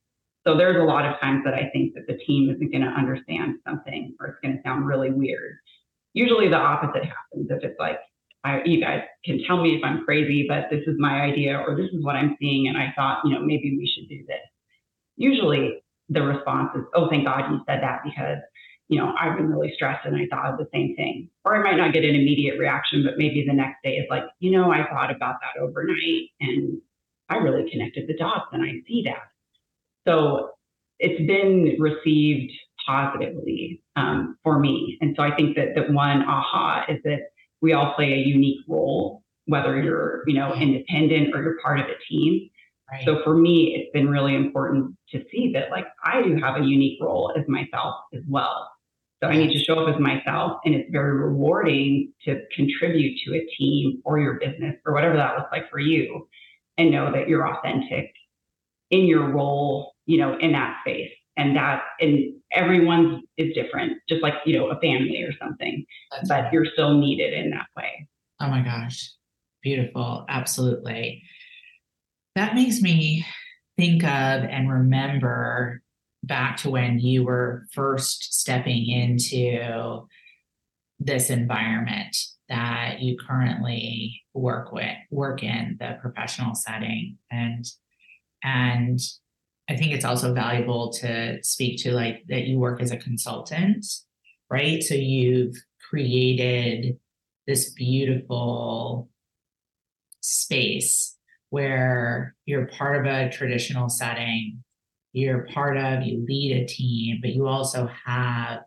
So 0.45 0.57
there's 0.57 0.77
a 0.77 0.83
lot 0.83 1.05
of 1.05 1.19
times 1.19 1.43
that 1.45 1.53
I 1.53 1.69
think 1.71 1.93
that 1.95 2.07
the 2.07 2.17
team 2.25 2.50
isn't 2.50 2.71
going 2.71 2.83
to 2.83 2.89
understand 2.89 3.55
something 3.67 4.15
or 4.19 4.27
it's 4.27 4.38
going 4.43 4.55
to 4.55 4.62
sound 4.63 4.88
really 4.88 5.12
weird. 5.12 5.57
Usually 6.13 6.50
the 6.50 6.57
opposite 6.57 7.03
happens 7.03 7.50
if 7.50 7.63
it's 7.63 7.79
like, 7.79 8.00
I, 8.43 8.62
you 8.63 8.79
guys 8.79 9.01
can 9.24 9.41
tell 9.47 9.62
me 9.62 9.75
if 9.75 9.83
I'm 9.83 10.05
crazy, 10.05 10.45
but 10.47 10.65
this 10.69 10.83
is 10.85 10.95
my 11.00 11.21
idea 11.21 11.57
or 11.57 11.75
this 11.75 11.89
is 11.91 12.03
what 12.03 12.15
I'm 12.15 12.38
seeing. 12.39 12.67
And 12.67 12.77
I 12.77 12.93
thought, 12.95 13.21
you 13.25 13.31
know, 13.31 13.41
maybe 13.41 13.75
we 13.77 13.91
should 13.93 14.07
do 14.07 14.24
this. 14.27 14.38
Usually 15.17 15.83
the 16.09 16.21
response 16.21 16.69
is, 16.75 16.83
oh, 16.93 17.09
thank 17.09 17.25
God 17.25 17.51
you 17.51 17.62
said 17.67 17.81
that 17.81 18.01
because 18.03 18.38
you 18.88 19.00
know, 19.00 19.13
I've 19.20 19.38
been 19.38 19.50
really 19.50 19.74
stressed 19.74 20.06
and 20.06 20.15
I 20.15 20.27
thought 20.30 20.54
of 20.54 20.58
the 20.58 20.68
same 20.74 20.96
thing. 20.96 21.30
Or 21.44 21.56
I 21.56 21.63
might 21.63 21.77
not 21.77 21.94
get 21.94 22.04
an 22.04 22.15
immediate 22.15 22.60
reaction, 22.60 23.04
but 23.04 23.18
maybe 23.18 23.44
the 23.48 23.54
next 23.54 23.77
day 23.84 23.96
is 23.96 24.06
like, 24.10 24.24
you 24.39 24.51
know, 24.51 24.72
I 24.72 24.88
thought 24.88 25.15
about 25.15 25.36
that 25.42 25.60
overnight 25.60 26.30
and 26.39 26.80
I 27.30 27.38
really 27.38 27.70
connected 27.70 28.08
the 28.08 28.15
dots 28.15 28.48
and 28.51 28.63
I 28.63 28.82
see 28.88 29.04
that. 29.06 29.24
So 30.08 30.51
it's 31.00 31.25
been 31.25 31.77
received 31.80 32.51
positively 32.86 33.82
um, 33.96 34.38
for 34.44 34.60
me. 34.60 34.98
And 35.01 35.15
so 35.18 35.24
I 35.24 35.36
think 35.36 35.56
that 35.56 35.70
that 35.75 35.92
one 35.92 36.22
aha 36.22 36.86
is 36.88 37.00
that 37.04 37.30
we 37.62 37.74
all 37.74 37.96
play 37.96 38.13
a 38.13 38.18
unique 38.18 38.60
role, 38.68 39.24
whether 39.46 39.82
you're, 39.82 40.24
you 40.27 40.36
know, 40.36 40.54
independent 40.54 41.34
or 41.34 41.42
you're 41.42 41.58
part 41.63 41.80
of 41.80 41.88
a 41.88 41.98
team. 42.08 42.50
Right. 42.92 43.04
So 43.04 43.24
for 43.24 43.36
me, 43.36 43.75
it's 43.75 43.92
been 43.94 44.10
really 44.10 44.36
important 44.36 44.96
to 45.10 45.24
see 45.32 45.51
that 45.54 45.72
like 45.72 45.88
I 46.04 46.22
do 46.22 46.36
have 46.36 46.62
a 46.62 46.63
unique 46.63 47.01
role 47.01 47.34
as 47.36 47.44
myself 47.48 47.96
as 48.13 48.22
well. 48.27 48.70
So 49.25 49.32
I 49.32 49.38
need 49.38 49.53
to 49.53 49.63
show 49.63 49.79
up 49.79 49.94
as 49.94 50.00
myself, 50.00 50.60
and 50.65 50.75
it's 50.75 50.89
very 50.91 51.13
rewarding 51.20 52.13
to 52.25 52.41
contribute 52.55 53.20
to 53.25 53.36
a 53.36 53.46
team 53.58 54.01
or 54.05 54.20
your 54.20 54.36
business 54.39 54.75
or 54.86 54.94
whatever 54.94 55.15
that 55.17 55.36
looks 55.38 55.50
like 55.51 55.70
for 55.70 55.79
you, 55.79 56.27
and 56.77 56.91
know 56.91 57.12
that 57.12 57.27
you're 57.27 57.48
authentic 57.48 58.12
in 58.91 59.05
your 59.05 59.32
role, 59.32 59.94
you 60.05 60.17
know, 60.17 60.38
in 60.39 60.51
that 60.53 60.77
space. 60.82 61.12
and 61.38 61.55
that 61.55 61.84
and 62.00 62.34
everyone's 62.51 63.24
is 63.38 63.53
different, 63.53 63.94
just 64.08 64.22
like 64.22 64.36
you 64.46 64.58
know 64.58 64.67
a 64.70 64.79
family 64.79 65.22
or 65.24 65.34
something. 65.41 65.86
That's 66.12 66.29
but 66.29 66.44
right. 66.44 66.53
you're 66.53 66.65
still 66.65 66.98
needed 66.98 67.34
in 67.34 67.50
that 67.51 67.67
way. 67.75 68.08
Oh 68.39 68.48
my 68.48 68.62
gosh, 68.62 69.12
beautiful! 69.62 70.25
Absolutely. 70.29 71.24
That 72.36 72.55
makes 72.55 72.82
me 72.82 73.25
think 73.77 74.03
of 74.03 74.10
and 74.10 74.72
remember 74.72 75.82
back 76.25 76.58
to 76.58 76.70
when 76.70 77.00
you 77.00 77.24
were 77.24 77.65
first 77.74 78.39
stepping 78.39 78.88
into 78.88 80.08
this 81.00 81.29
environment 81.29 82.15
that 82.50 83.01
you 83.01 83.17
currently 83.17 84.22
work 84.34 84.72
with 84.72 84.96
work 85.12 85.44
in 85.44 85.77
the 85.79 85.98
professional 86.01 86.55
setting. 86.55 87.17
And 87.32 87.65
and 88.44 89.00
i 89.67 89.75
think 89.75 89.91
it's 89.91 90.05
also 90.05 90.32
valuable 90.32 90.91
to 90.91 91.39
speak 91.41 91.82
to 91.82 91.91
like 91.91 92.24
that 92.27 92.44
you 92.44 92.60
work 92.60 92.79
as 92.82 92.91
a 92.91 92.98
consultant 92.98 93.84
right? 94.50 94.84
So 94.84 94.96
you've 94.96 95.55
created 95.89 96.98
this 97.48 97.72
beautiful 97.72 99.10
space 100.22 101.15
where 101.50 102.36
you're 102.46 102.67
part 102.67 103.00
of 103.00 103.05
a 103.05 103.29
traditional 103.29 103.89
setting 103.89 104.63
you're 105.15 105.48
part 105.53 105.77
of 105.77 106.03
you 106.03 106.24
lead 106.27 106.51
a 106.51 106.65
team 106.65 107.19
but 107.22 107.31
you 107.31 107.48
also 107.48 107.89
have 108.05 108.62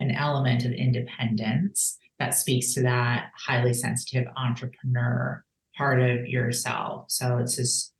an 0.00 0.10
element 0.10 0.64
of 0.64 0.72
independence 0.72 1.98
that 2.18 2.34
speaks 2.34 2.74
to 2.74 2.82
that 2.82 3.30
highly 3.36 3.72
sensitive 3.72 4.26
entrepreneur 4.36 5.44
part 5.76 6.00
of 6.00 6.26
yourself. 6.26 7.06
So 7.08 7.38
it's 7.38 7.56
this 7.56 7.92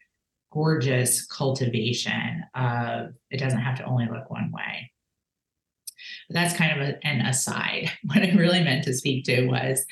gorgeous 0.52 1.24
cultivation 1.26 2.44
of 2.54 3.14
it 3.30 3.38
doesn't 3.38 3.60
have 3.60 3.78
to 3.78 3.84
only 3.84 4.06
look 4.06 4.30
one 4.30 4.52
way. 4.52 4.90
But 6.28 6.34
that's 6.34 6.56
kind 6.56 6.80
of 6.80 6.88
a, 6.88 7.06
an 7.06 7.22
aside. 7.22 7.90
What 8.04 8.18
I 8.22 8.32
really 8.32 8.62
meant 8.62 8.84
to 8.84 8.94
speak 8.94 9.24
to 9.24 9.46
was 9.46 9.84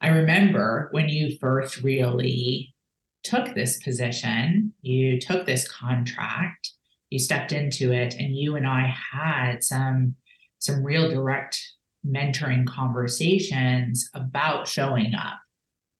I 0.00 0.08
remember 0.08 0.88
when 0.92 1.08
you 1.08 1.36
first 1.38 1.82
really 1.82 2.74
took 3.22 3.54
this 3.54 3.82
position, 3.82 4.72
you 4.80 5.20
took 5.20 5.44
this 5.44 5.68
contract, 5.68 6.70
you 7.10 7.18
stepped 7.18 7.52
into 7.52 7.92
it, 7.92 8.14
and 8.14 8.36
you 8.36 8.56
and 8.56 8.66
I 8.66 8.94
had 9.12 9.62
some 9.62 10.14
some 10.58 10.84
real 10.84 11.10
direct 11.10 11.60
mentoring 12.06 12.66
conversations 12.66 14.08
about 14.14 14.68
showing 14.68 15.14
up 15.14 15.38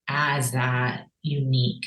as 0.08 0.52
that 0.52 1.06
unique, 1.22 1.86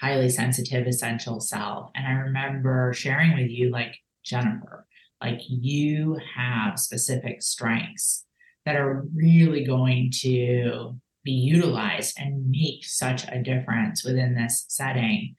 highly 0.00 0.28
sensitive, 0.28 0.86
essential 0.86 1.40
self. 1.40 1.90
And 1.94 2.06
I 2.06 2.12
remember 2.12 2.92
sharing 2.92 3.34
with 3.34 3.50
you, 3.50 3.70
like, 3.70 3.96
Jennifer, 4.24 4.86
like, 5.22 5.40
you 5.48 6.18
have 6.34 6.78
specific 6.78 7.42
strengths 7.42 8.24
that 8.64 8.76
are 8.76 9.04
really 9.14 9.64
going 9.64 10.10
to 10.20 10.98
be 11.24 11.32
utilized 11.32 12.16
and 12.18 12.50
make 12.50 12.84
such 12.84 13.26
a 13.28 13.42
difference 13.42 14.04
within 14.04 14.34
this 14.34 14.64
setting 14.68 15.34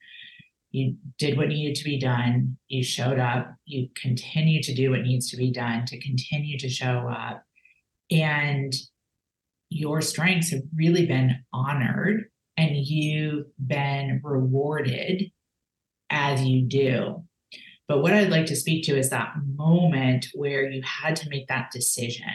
you 0.70 0.96
did 1.18 1.36
what 1.36 1.48
needed 1.48 1.74
to 1.74 1.84
be 1.84 1.98
done 1.98 2.56
you 2.68 2.82
showed 2.82 3.18
up 3.18 3.54
you 3.68 3.88
continue 4.00 4.62
to 4.62 4.74
do 4.74 4.90
what 4.90 5.02
needs 5.02 5.30
to 5.30 5.36
be 5.36 5.52
done 5.52 5.84
to 5.86 6.00
continue 6.00 6.58
to 6.58 6.68
show 6.68 7.08
up. 7.08 7.42
And 8.10 8.72
your 9.70 10.00
strengths 10.00 10.50
have 10.50 10.62
really 10.74 11.06
been 11.06 11.36
honored 11.52 12.24
and 12.56 12.74
you've 12.74 13.46
been 13.58 14.20
rewarded 14.24 15.30
as 16.10 16.42
you 16.42 16.62
do. 16.62 17.24
But 17.86 18.02
what 18.02 18.12
i'd 18.12 18.30
like 18.30 18.46
to 18.46 18.56
speak 18.56 18.84
to 18.84 18.98
is 18.98 19.10
that 19.10 19.34
moment 19.56 20.26
where 20.34 20.70
you 20.70 20.82
had 20.82 21.16
to 21.16 21.28
make 21.30 21.48
that 21.48 21.70
decision 21.70 22.28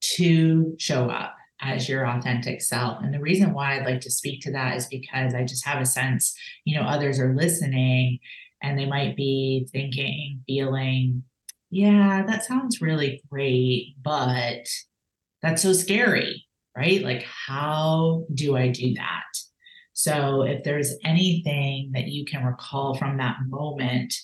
to 0.00 0.74
show 0.78 1.08
up 1.08 1.34
as 1.60 1.88
your 1.88 2.06
authentic 2.06 2.60
self. 2.60 3.02
And 3.02 3.12
the 3.14 3.20
reason 3.20 3.52
why 3.52 3.76
I'd 3.76 3.86
like 3.86 4.00
to 4.02 4.10
speak 4.10 4.42
to 4.42 4.52
that 4.52 4.76
is 4.76 4.86
because 4.86 5.34
I 5.34 5.44
just 5.44 5.66
have 5.66 5.80
a 5.80 5.86
sense, 5.86 6.34
you 6.64 6.78
know, 6.78 6.86
others 6.86 7.18
are 7.18 7.34
listening 7.34 8.18
and 8.62 8.78
they 8.78 8.86
might 8.86 9.16
be 9.16 9.68
thinking, 9.72 10.42
feeling, 10.46 11.24
yeah, 11.70 12.24
that 12.26 12.44
sounds 12.44 12.80
really 12.80 13.22
great, 13.30 13.94
but 14.02 14.66
that's 15.42 15.62
so 15.62 15.72
scary, 15.72 16.46
right? 16.76 17.02
Like, 17.02 17.22
how 17.22 18.24
do 18.34 18.56
I 18.56 18.68
do 18.68 18.94
that? 18.94 19.22
So, 19.92 20.42
if 20.42 20.62
there's 20.62 20.94
anything 21.04 21.90
that 21.94 22.08
you 22.08 22.24
can 22.26 22.44
recall 22.44 22.94
from 22.94 23.16
that 23.16 23.36
moment 23.46 24.14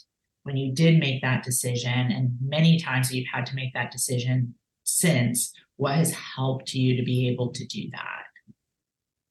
when 0.42 0.56
you 0.56 0.72
did 0.72 0.98
make 0.98 1.22
that 1.22 1.44
decision, 1.44 2.10
and 2.10 2.36
many 2.42 2.78
times 2.78 3.12
you've 3.12 3.28
had 3.32 3.46
to 3.46 3.54
make 3.54 3.72
that 3.74 3.90
decision 3.90 4.54
since, 4.84 5.52
what 5.76 5.94
has 5.94 6.12
helped 6.12 6.74
you 6.74 6.96
to 6.96 7.02
be 7.02 7.28
able 7.28 7.52
to 7.52 7.66
do 7.66 7.90
that? 7.92 8.22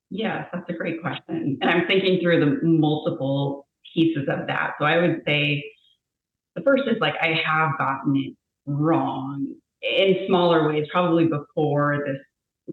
Yes, 0.10 0.48
that's 0.52 0.70
a 0.70 0.74
great 0.74 1.02
question. 1.02 1.58
And 1.62 1.70
I'm 1.70 1.88
thinking 1.88 2.20
through 2.22 2.40
the 2.42 2.68
multiple 2.68 3.68
pieces 3.94 4.28
of 4.28 4.48
that. 4.48 4.74
So 4.80 4.86
I 4.86 4.98
would 4.98 5.22
say 5.26 5.64
the 6.56 6.62
first 6.62 6.84
is 6.88 6.98
like 7.00 7.16
I 7.22 7.40
have 7.46 7.78
gotten 7.78 8.16
it 8.18 8.36
wrong 8.66 9.56
in 9.82 10.26
smaller 10.28 10.68
ways, 10.68 10.88
probably 10.92 11.28
before 11.28 12.04
this 12.06 12.18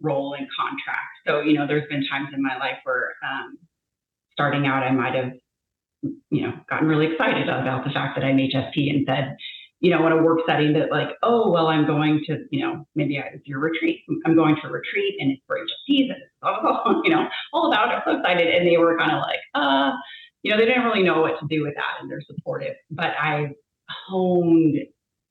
role 0.02 0.34
in 0.34 0.46
contract. 0.58 1.08
So, 1.26 1.40
you 1.40 1.54
know, 1.54 1.66
there's 1.66 1.88
been 1.88 2.06
times 2.08 2.28
in 2.34 2.42
my 2.42 2.56
life 2.58 2.78
where 2.84 3.14
um, 3.24 3.58
starting 4.32 4.66
out, 4.66 4.82
I 4.82 4.90
might 4.90 5.14
have, 5.14 5.32
you 6.30 6.42
know, 6.42 6.52
gotten 6.68 6.88
really 6.88 7.12
excited 7.12 7.48
about 7.48 7.84
the 7.84 7.90
fact 7.90 8.16
that 8.16 8.24
I'm 8.24 8.36
HSP 8.36 8.90
and 8.90 9.04
said, 9.06 9.36
you 9.80 9.90
know, 9.90 10.04
in 10.06 10.12
a 10.12 10.22
work 10.22 10.40
setting 10.46 10.72
that 10.72 10.90
like, 10.90 11.10
oh, 11.22 11.50
well, 11.50 11.68
I'm 11.68 11.86
going 11.86 12.22
to, 12.26 12.44
you 12.50 12.60
know, 12.60 12.84
maybe 12.94 13.18
I, 13.18 13.30
your 13.44 13.60
retreat. 13.60 14.00
I'm 14.26 14.34
going 14.34 14.56
to 14.56 14.68
a 14.68 14.70
retreat 14.70 15.16
and 15.20 15.30
it's 15.30 15.42
for 15.46 15.56
HSPs 15.56 16.10
and 16.10 16.22
it's 16.22 16.32
you 17.04 17.10
know, 17.10 17.28
all 17.52 17.72
about 17.72 17.94
it. 17.94 18.02
so 18.04 18.12
excited. 18.18 18.48
And 18.48 18.66
they 18.66 18.76
were 18.76 18.98
kind 18.98 19.12
of 19.12 19.20
like, 19.20 19.38
uh, 19.54 19.92
you 20.42 20.50
know, 20.50 20.58
they 20.58 20.66
didn't 20.66 20.84
really 20.84 21.02
know 21.02 21.20
what 21.20 21.38
to 21.40 21.46
do 21.48 21.62
with 21.62 21.74
that 21.74 22.00
and 22.00 22.10
they're 22.10 22.22
supportive. 22.22 22.74
But 22.90 23.10
I 23.20 23.54
honed 23.88 24.78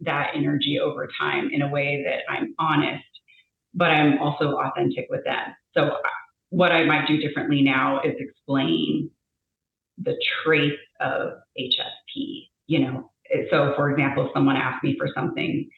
that 0.02 0.32
energy 0.34 0.80
over 0.80 1.10
time 1.20 1.50
in 1.52 1.62
a 1.62 1.70
way 1.70 2.04
that 2.06 2.32
I'm 2.32 2.54
honest, 2.60 3.04
but 3.74 3.92
I'm 3.92 4.20
also 4.20 4.58
authentic 4.58 5.08
with 5.10 5.24
them. 5.26 5.56
So 5.74 5.84
uh, 5.84 5.98
what 6.50 6.72
I 6.72 6.86
might 6.86 7.08
do 7.08 7.18
differently 7.18 7.62
now 7.62 8.00
is 8.02 8.14
explain 8.18 9.10
the 9.98 10.16
traits 10.44 10.82
of 11.02 11.34
HSP, 11.60 12.48
you 12.68 12.80
know, 12.80 13.12
so 13.52 13.74
for 13.76 13.92
example, 13.92 14.26
if 14.26 14.32
someone 14.34 14.56
asked 14.56 14.84
me 14.84 14.96
for 14.98 15.08
something 15.16 15.70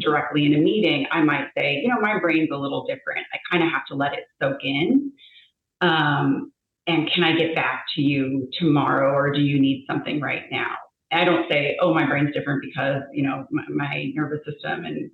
directly 0.00 0.46
in 0.46 0.54
a 0.54 0.58
meeting, 0.58 1.06
I 1.10 1.22
might 1.22 1.48
say, 1.56 1.80
you 1.82 1.88
know, 1.88 2.00
my 2.00 2.18
brain's 2.18 2.50
a 2.52 2.56
little 2.56 2.86
different. 2.86 3.26
I 3.32 3.38
kind 3.50 3.64
of 3.64 3.70
have 3.70 3.86
to 3.86 3.94
let 3.94 4.12
it 4.12 4.24
soak 4.40 4.58
in. 4.62 5.12
Um, 5.80 6.52
and 6.86 7.10
can 7.12 7.24
I 7.24 7.36
get 7.36 7.54
back 7.54 7.84
to 7.96 8.02
you 8.02 8.48
tomorrow 8.58 9.12
or 9.12 9.32
do 9.32 9.40
you 9.40 9.60
need 9.60 9.84
something 9.88 10.20
right 10.20 10.44
now? 10.50 10.74
I 11.12 11.24
don't 11.24 11.50
say, 11.50 11.76
oh, 11.80 11.94
my 11.94 12.06
brain's 12.06 12.34
different 12.34 12.62
because, 12.62 13.02
you 13.12 13.22
know, 13.22 13.46
my, 13.50 13.62
my 13.68 14.12
nervous 14.14 14.40
system 14.44 14.84
and 14.84 15.10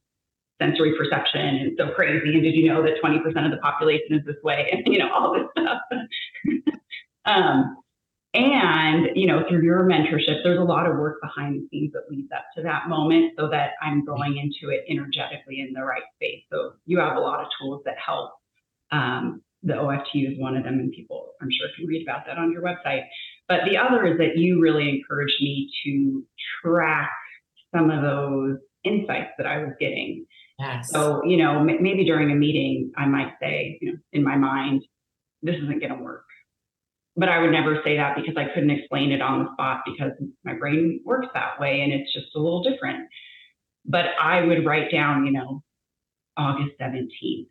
sensory 0.61 0.95
perception 0.97 1.57
is 1.57 1.73
so 1.79 1.91
crazy. 1.95 2.35
And 2.35 2.43
did 2.43 2.55
you 2.55 2.69
know 2.69 2.83
that 2.83 3.03
20% 3.03 3.45
of 3.45 3.51
the 3.51 3.59
population 3.59 4.13
is 4.13 4.25
this 4.25 4.37
way? 4.43 4.69
And, 4.73 4.83
you 4.87 4.99
know, 4.99 5.13
all 5.13 5.35
this 5.35 5.47
stuff. 5.59 5.81
um, 7.25 7.77
and, 8.35 9.11
you 9.15 9.27
know, 9.27 9.45
through 9.47 9.63
your 9.63 9.83
mentorship, 9.83 10.43
there's 10.43 10.59
a 10.59 10.65
lot 10.65 10.87
of 10.87 10.97
work 10.97 11.21
behind 11.21 11.55
the 11.55 11.69
scenes 11.69 11.93
that 11.93 12.11
leads 12.11 12.33
up 12.33 12.47
to 12.57 12.63
that 12.63 12.89
moment 12.89 13.35
so 13.39 13.49
that 13.51 13.73
I'm 13.83 14.07
going 14.07 14.39
into 14.39 14.75
it 14.75 14.85
energetically 14.89 15.61
in 15.61 15.75
the 15.75 15.83
right 15.83 16.03
space. 16.17 16.43
So 16.51 16.73
you 16.87 16.99
have 16.99 17.17
a 17.17 17.21
lot 17.21 17.41
of 17.41 17.49
tools 17.61 17.83
that 17.85 17.97
help. 18.05 18.33
Um, 18.91 19.43
the 19.63 19.79
OFT 19.79 20.09
is 20.15 20.39
one 20.39 20.57
of 20.57 20.65
them, 20.65 20.81
and 20.81 20.91
people, 20.93 21.33
I'm 21.43 21.51
sure, 21.51 21.69
can 21.77 21.87
read 21.87 22.03
about 22.09 22.25
that 22.27 22.39
on 22.39 22.51
your 22.51 22.63
website. 22.63 23.05
But 23.49 23.61
the 23.69 23.77
other 23.77 24.07
is 24.07 24.19
that 24.19 24.39
you 24.39 24.61
really 24.61 24.89
encouraged 24.89 25.37
me 25.41 25.71
to 25.85 26.25
track 26.63 27.13
some 27.75 27.91
of 27.91 28.03
those 28.03 28.57
insights 28.83 29.33
that 29.37 29.47
I 29.47 29.59
was 29.59 29.73
getting. 29.79 30.27
Yes. 30.59 30.91
So, 30.91 31.23
you 31.25 31.37
know, 31.37 31.61
m- 31.61 31.83
maybe 31.83 32.05
during 32.05 32.31
a 32.33 32.35
meeting, 32.35 32.93
I 32.97 33.07
might 33.07 33.35
say, 33.41 33.79
you 33.83 33.93
know, 33.93 33.99
in 34.13 34.25
my 34.25 34.37
mind, 34.37 34.85
this 35.43 35.57
isn't 35.57 35.81
going 35.81 35.97
to 35.97 36.03
work 36.03 36.25
but 37.17 37.29
I 37.29 37.41
would 37.41 37.51
never 37.51 37.81
say 37.85 37.97
that 37.97 38.17
because 38.17 38.37
I 38.37 38.53
couldn't 38.55 38.71
explain 38.71 39.13
it 39.13 39.21
on 39.21 39.45
the 39.45 39.53
spot 39.53 39.83
because 39.85 40.13
my 40.45 40.55
brain 40.55 41.01
works 41.05 41.29
that 41.35 41.61
way 41.61 41.83
and 41.83 41.93
it's 41.93 42.13
just 42.13 42.35
a 42.35 42.39
little 42.39 42.63
different. 42.63 43.09
But 43.85 44.07
I 44.21 44.43
would 44.43 44.65
write 44.65 44.91
down, 44.91 45.27
you 45.27 45.33
know, 45.33 45.63
August 46.37 46.73
17th, 46.81 47.49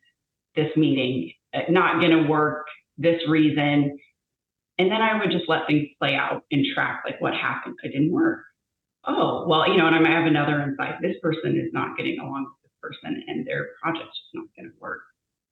this 0.56 0.76
meeting, 0.76 1.34
uh, 1.54 1.62
not 1.70 2.02
going 2.02 2.24
to 2.24 2.28
work, 2.28 2.66
this 2.98 3.22
reason. 3.28 4.00
And 4.80 4.92
then 4.92 5.02
I 5.02 5.20
would 5.20 5.32
just 5.32 5.48
let 5.48 5.68
things 5.68 5.90
play 6.00 6.16
out 6.16 6.44
and 6.52 6.66
track 6.74 7.04
like 7.06 7.22
what 7.22 7.34
happened. 7.34 7.76
It 7.84 7.90
didn't 7.90 8.12
work. 8.12 8.40
Oh, 9.06 9.46
well, 9.48 9.68
you 9.68 9.78
know, 9.78 9.88
and 9.88 9.96
I 9.96 10.00
might 10.00 10.12
have 10.12 10.26
another 10.26 10.62
insight. 10.62 11.02
This 11.02 11.18
person 11.22 11.58
is 11.58 11.72
not 11.74 11.98
getting 11.98 12.20
along 12.20 12.46
with 12.46 12.72
this 12.72 12.72
person 12.82 13.24
and 13.28 13.46
their 13.46 13.70
project's 13.82 14.18
just 14.18 14.34
not 14.34 14.46
going 14.56 14.72
to 14.72 14.76
work. 14.80 15.02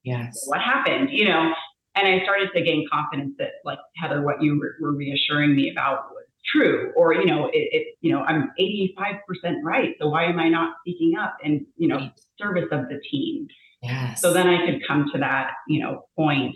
Yes. 0.03 0.43
What 0.45 0.61
happened? 0.61 1.09
You 1.11 1.25
know, 1.25 1.53
and 1.99 2.21
I 2.21 2.23
started 2.23 2.49
to 2.55 2.61
gain 2.61 2.87
confidence 2.91 3.35
that, 3.39 3.51
like 3.63 3.79
Heather, 3.95 4.21
what 4.21 4.41
you 4.41 4.59
were 4.79 4.91
reassuring 4.93 5.55
me 5.55 5.71
about 5.71 6.11
was 6.11 6.25
true. 6.45 6.91
Or 6.95 7.13
you 7.13 7.25
know 7.25 7.47
it, 7.47 7.69
it, 7.71 7.87
you 8.01 8.11
know 8.11 8.21
i'm 8.21 8.51
85% 8.59 9.19
right 9.63 9.95
so 9.99 10.07
why 10.07 10.25
am 10.25 10.39
i 10.39 10.49
not 10.49 10.75
speaking 10.81 11.17
up 11.17 11.37
and 11.43 11.65
you 11.77 11.87
know 11.87 11.97
right. 11.97 12.13
service 12.37 12.67
of 12.71 12.87
the 12.89 12.99
team? 13.09 13.47
Yes. 13.81 14.21
so 14.21 14.33
then 14.33 14.47
i 14.47 14.65
could 14.65 14.85
come 14.85 15.09
to 15.13 15.19
that 15.19 15.51
you 15.67 15.81
know 15.81 16.05
point 16.17 16.55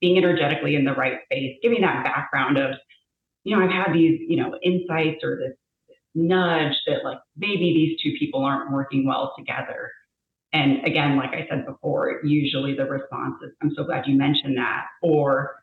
being 0.00 0.18
energetically 0.18 0.74
in 0.74 0.84
the 0.84 0.92
right 0.92 1.18
space 1.24 1.56
giving 1.62 1.80
that 1.80 2.04
background 2.04 2.58
of 2.58 2.76
you 3.44 3.56
know 3.56 3.64
i've 3.64 3.70
had 3.70 3.92
these 3.94 4.20
you 4.28 4.36
know 4.36 4.58
insights 4.62 5.22
or 5.22 5.36
this 5.36 5.56
nudge 6.14 6.74
that 6.86 7.04
like 7.04 7.18
maybe 7.36 7.72
these 7.74 7.98
two 8.02 8.18
people 8.18 8.44
aren't 8.44 8.70
working 8.72 9.06
well 9.06 9.32
together 9.38 9.90
and 10.52 10.84
again 10.84 11.16
like 11.16 11.30
i 11.30 11.46
said 11.48 11.66
before 11.66 12.20
usually 12.24 12.74
the 12.74 12.84
response 12.84 13.34
is 13.42 13.50
i'm 13.62 13.72
so 13.76 13.84
glad 13.84 14.06
you 14.06 14.16
mentioned 14.16 14.56
that 14.56 14.86
or 15.02 15.62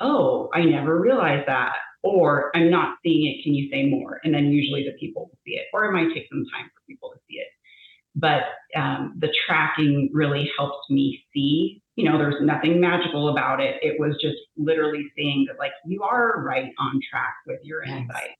oh 0.00 0.50
i 0.54 0.64
never 0.64 1.00
realized 1.00 1.46
that 1.46 1.74
or 2.04 2.54
I'm 2.54 2.70
not 2.70 2.98
seeing 3.02 3.26
it. 3.26 3.42
Can 3.42 3.54
you 3.54 3.68
say 3.70 3.86
more? 3.86 4.20
And 4.22 4.32
then 4.32 4.52
usually 4.52 4.84
the 4.84 4.96
people 5.00 5.22
will 5.22 5.38
see 5.44 5.52
it, 5.52 5.66
or 5.72 5.86
it 5.86 5.92
might 5.92 6.14
take 6.14 6.28
some 6.28 6.44
time 6.52 6.70
for 6.72 6.82
people 6.86 7.10
to 7.10 7.18
see 7.28 7.36
it. 7.36 7.48
But 8.14 8.42
um, 8.78 9.14
the 9.18 9.34
tracking 9.46 10.10
really 10.12 10.48
helps 10.56 10.88
me 10.90 11.24
see. 11.32 11.82
You 11.96 12.08
know, 12.08 12.18
there's 12.18 12.42
nothing 12.42 12.80
magical 12.80 13.30
about 13.30 13.60
it. 13.60 13.76
It 13.82 13.98
was 13.98 14.16
just 14.20 14.36
literally 14.56 15.10
seeing 15.16 15.46
that, 15.48 15.58
like, 15.58 15.72
you 15.86 16.02
are 16.02 16.42
right 16.42 16.72
on 16.78 17.00
track 17.10 17.34
with 17.46 17.60
your 17.62 17.84
yes. 17.84 18.02
insight. 18.02 18.30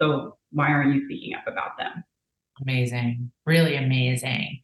So 0.00 0.36
why 0.50 0.68
aren't 0.68 0.94
you 0.94 1.06
speaking 1.06 1.34
up 1.34 1.46
about 1.46 1.78
them? 1.78 2.04
Amazing, 2.62 3.30
really 3.46 3.76
amazing. 3.76 4.60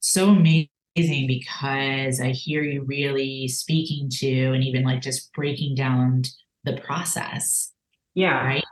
So 0.00 0.28
amazing 0.28 1.26
because 1.26 2.20
I 2.20 2.30
hear 2.30 2.62
you 2.62 2.82
really 2.82 3.48
speaking 3.48 4.08
to 4.18 4.52
and 4.52 4.62
even 4.62 4.84
like 4.84 5.00
just 5.00 5.32
breaking 5.32 5.74
down 5.74 6.22
the 6.64 6.76
process 6.76 7.72
yeah. 8.14 8.44
Right. 8.44 8.64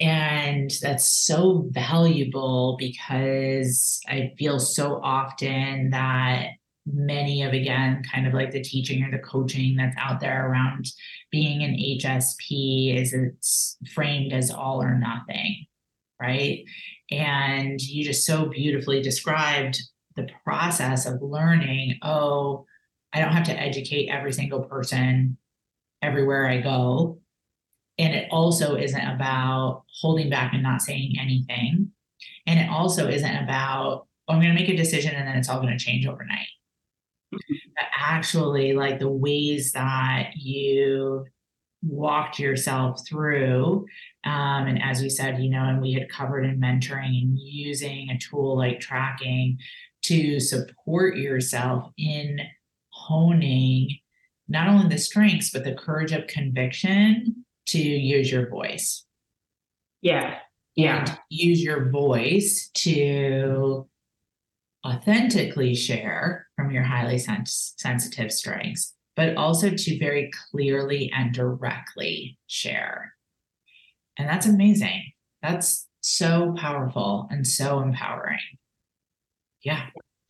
And 0.00 0.70
that's 0.80 1.08
so 1.08 1.66
valuable 1.70 2.76
because 2.78 4.00
I 4.08 4.32
feel 4.38 4.60
so 4.60 5.00
often 5.02 5.90
that 5.90 6.50
many 6.86 7.42
of, 7.42 7.52
again, 7.52 8.02
kind 8.10 8.26
of 8.26 8.32
like 8.32 8.52
the 8.52 8.62
teaching 8.62 9.02
or 9.02 9.10
the 9.10 9.18
coaching 9.18 9.76
that's 9.76 9.96
out 9.98 10.20
there 10.20 10.48
around 10.48 10.86
being 11.30 11.62
an 11.62 11.74
HSP 11.74 12.96
is 12.96 13.12
it's 13.12 13.76
framed 13.92 14.32
as 14.32 14.50
all 14.50 14.82
or 14.82 14.96
nothing. 14.96 15.66
Right. 16.20 16.64
And 17.10 17.80
you 17.80 18.04
just 18.04 18.26
so 18.26 18.46
beautifully 18.46 19.02
described 19.02 19.80
the 20.16 20.28
process 20.44 21.06
of 21.06 21.22
learning 21.22 21.98
oh, 22.02 22.66
I 23.12 23.20
don't 23.20 23.32
have 23.32 23.46
to 23.46 23.58
educate 23.58 24.08
every 24.08 24.32
single 24.32 24.64
person 24.64 25.38
everywhere 26.02 26.46
I 26.46 26.60
go 26.60 27.20
and 27.98 28.14
it 28.14 28.28
also 28.30 28.76
isn't 28.76 29.06
about 29.06 29.82
holding 30.00 30.30
back 30.30 30.54
and 30.54 30.62
not 30.62 30.82
saying 30.82 31.16
anything. 31.20 31.90
And 32.46 32.60
it 32.60 32.68
also 32.70 33.08
isn't 33.08 33.36
about, 33.36 34.06
oh, 34.28 34.32
I'm 34.32 34.40
going 34.40 34.54
to 34.54 34.60
make 34.60 34.68
a 34.68 34.76
decision 34.76 35.14
and 35.14 35.26
then 35.26 35.36
it's 35.36 35.48
all 35.48 35.60
going 35.60 35.76
to 35.76 35.84
change 35.84 36.06
overnight. 36.06 36.46
Mm-hmm. 37.34 37.54
But 37.76 37.86
actually, 37.98 38.72
like 38.72 39.00
the 39.00 39.10
ways 39.10 39.72
that 39.72 40.30
you 40.36 41.26
walked 41.82 42.38
yourself 42.38 43.06
through. 43.06 43.86
Um, 44.24 44.66
and 44.66 44.82
as 44.82 45.00
we 45.00 45.08
said, 45.08 45.40
you 45.40 45.50
know, 45.50 45.64
and 45.64 45.80
we 45.80 45.92
had 45.92 46.08
covered 46.08 46.44
in 46.44 46.60
mentoring 46.60 47.22
and 47.22 47.38
using 47.38 48.10
a 48.10 48.18
tool 48.18 48.56
like 48.56 48.80
tracking 48.80 49.58
to 50.02 50.40
support 50.40 51.16
yourself 51.16 51.90
in 51.96 52.40
honing 52.90 53.98
not 54.48 54.68
only 54.68 54.88
the 54.88 54.98
strengths, 54.98 55.50
but 55.50 55.64
the 55.64 55.74
courage 55.74 56.12
of 56.12 56.26
conviction 56.26 57.44
to 57.66 57.78
use 57.78 58.32
your 58.32 58.48
voice. 58.48 59.04
Yeah. 60.00 60.38
Yeah. 60.74 61.00
And 61.00 61.18
use 61.28 61.62
your 61.62 61.90
voice 61.90 62.70
to 62.74 63.88
authentically 64.86 65.74
share 65.74 66.46
from 66.56 66.70
your 66.70 66.84
highly 66.84 67.18
sens- 67.18 67.74
sensitive 67.76 68.32
strengths, 68.32 68.94
but 69.18 69.36
also 69.36 69.68
to 69.68 69.98
very 69.98 70.30
clearly 70.52 71.10
and 71.12 71.34
directly 71.34 72.38
share. 72.46 73.12
And 74.16 74.28
that's 74.28 74.46
amazing. 74.46 75.10
That's 75.42 75.88
so 76.02 76.54
powerful 76.56 77.26
and 77.28 77.44
so 77.44 77.80
empowering. 77.80 78.38
Yeah. 79.64 79.86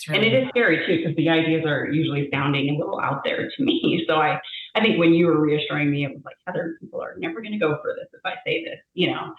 Really 0.08 0.26
and 0.26 0.34
it 0.34 0.42
is 0.42 0.48
scary 0.48 0.86
too, 0.86 0.96
because 0.96 1.16
the 1.16 1.28
ideas 1.28 1.66
are 1.66 1.88
usually 1.90 2.30
sounding 2.32 2.70
a 2.74 2.78
little 2.78 2.98
out 2.98 3.24
there 3.24 3.50
to 3.54 3.62
me. 3.62 4.06
So 4.08 4.14
I 4.14 4.40
I 4.74 4.80
think 4.80 4.98
when 4.98 5.12
you 5.12 5.26
were 5.26 5.38
reassuring 5.38 5.90
me, 5.90 6.06
it 6.06 6.14
was 6.14 6.22
like, 6.24 6.36
Heather, 6.46 6.78
people 6.80 7.02
are 7.02 7.14
never 7.18 7.42
going 7.42 7.52
to 7.52 7.58
go 7.58 7.78
for 7.82 7.94
this 7.94 8.08
if 8.14 8.20
I 8.24 8.36
say 8.46 8.64
this, 8.64 8.78
you 8.94 9.10
know. 9.10 9.34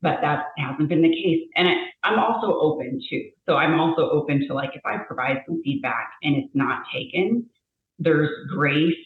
But 0.00 0.22
that 0.22 0.46
hasn't 0.56 0.88
been 0.88 1.02
the 1.02 1.10
case. 1.10 1.46
And 1.56 1.68
I, 1.68 1.74
I'm 2.04 2.18
also 2.18 2.58
open 2.58 3.02
to, 3.10 3.30
so 3.44 3.56
I'm 3.56 3.78
also 3.78 4.08
open 4.08 4.46
to 4.46 4.54
like, 4.54 4.70
if 4.74 4.86
I 4.86 4.96
provide 4.96 5.42
some 5.46 5.60
feedback 5.62 6.12
and 6.22 6.36
it's 6.36 6.54
not 6.54 6.84
taken, 6.90 7.50
there's 7.98 8.30
grace 8.48 8.96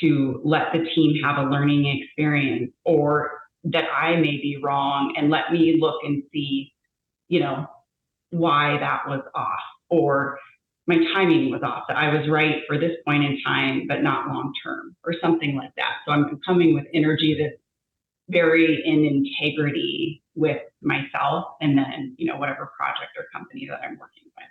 to 0.00 0.40
let 0.44 0.72
the 0.72 0.84
team 0.94 1.22
have 1.22 1.38
a 1.38 1.50
learning 1.50 1.86
experience 1.86 2.70
or 2.84 3.30
that 3.64 3.84
I 3.84 4.16
may 4.16 4.36
be 4.36 4.58
wrong 4.62 5.14
and 5.16 5.30
let 5.30 5.52
me 5.52 5.76
look 5.80 6.00
and 6.04 6.22
see, 6.32 6.72
you 7.28 7.40
know, 7.40 7.66
why 8.30 8.78
that 8.78 9.02
was 9.06 9.22
off 9.34 9.60
or 9.88 10.38
my 10.86 10.96
timing 11.12 11.50
was 11.50 11.62
off, 11.62 11.84
that 11.88 11.98
I 11.98 12.14
was 12.14 12.28
right 12.30 12.62
for 12.66 12.78
this 12.78 12.92
point 13.04 13.22
in 13.22 13.38
time, 13.44 13.86
but 13.86 14.02
not 14.02 14.26
long 14.28 14.54
term, 14.64 14.96
or 15.04 15.12
something 15.20 15.54
like 15.54 15.72
that. 15.76 15.96
So 16.06 16.12
I'm 16.12 16.40
coming 16.46 16.74
with 16.74 16.84
energy 16.94 17.36
that's 17.38 17.60
very 18.30 18.82
in 18.84 19.04
integrity 19.04 20.22
with 20.34 20.62
myself 20.80 21.44
and 21.60 21.76
then, 21.76 22.14
you 22.16 22.26
know, 22.26 22.36
whatever 22.36 22.70
project 22.76 23.12
or 23.18 23.26
company 23.32 23.66
that 23.68 23.80
I'm 23.82 23.98
working 23.98 24.24
with. 24.24 24.46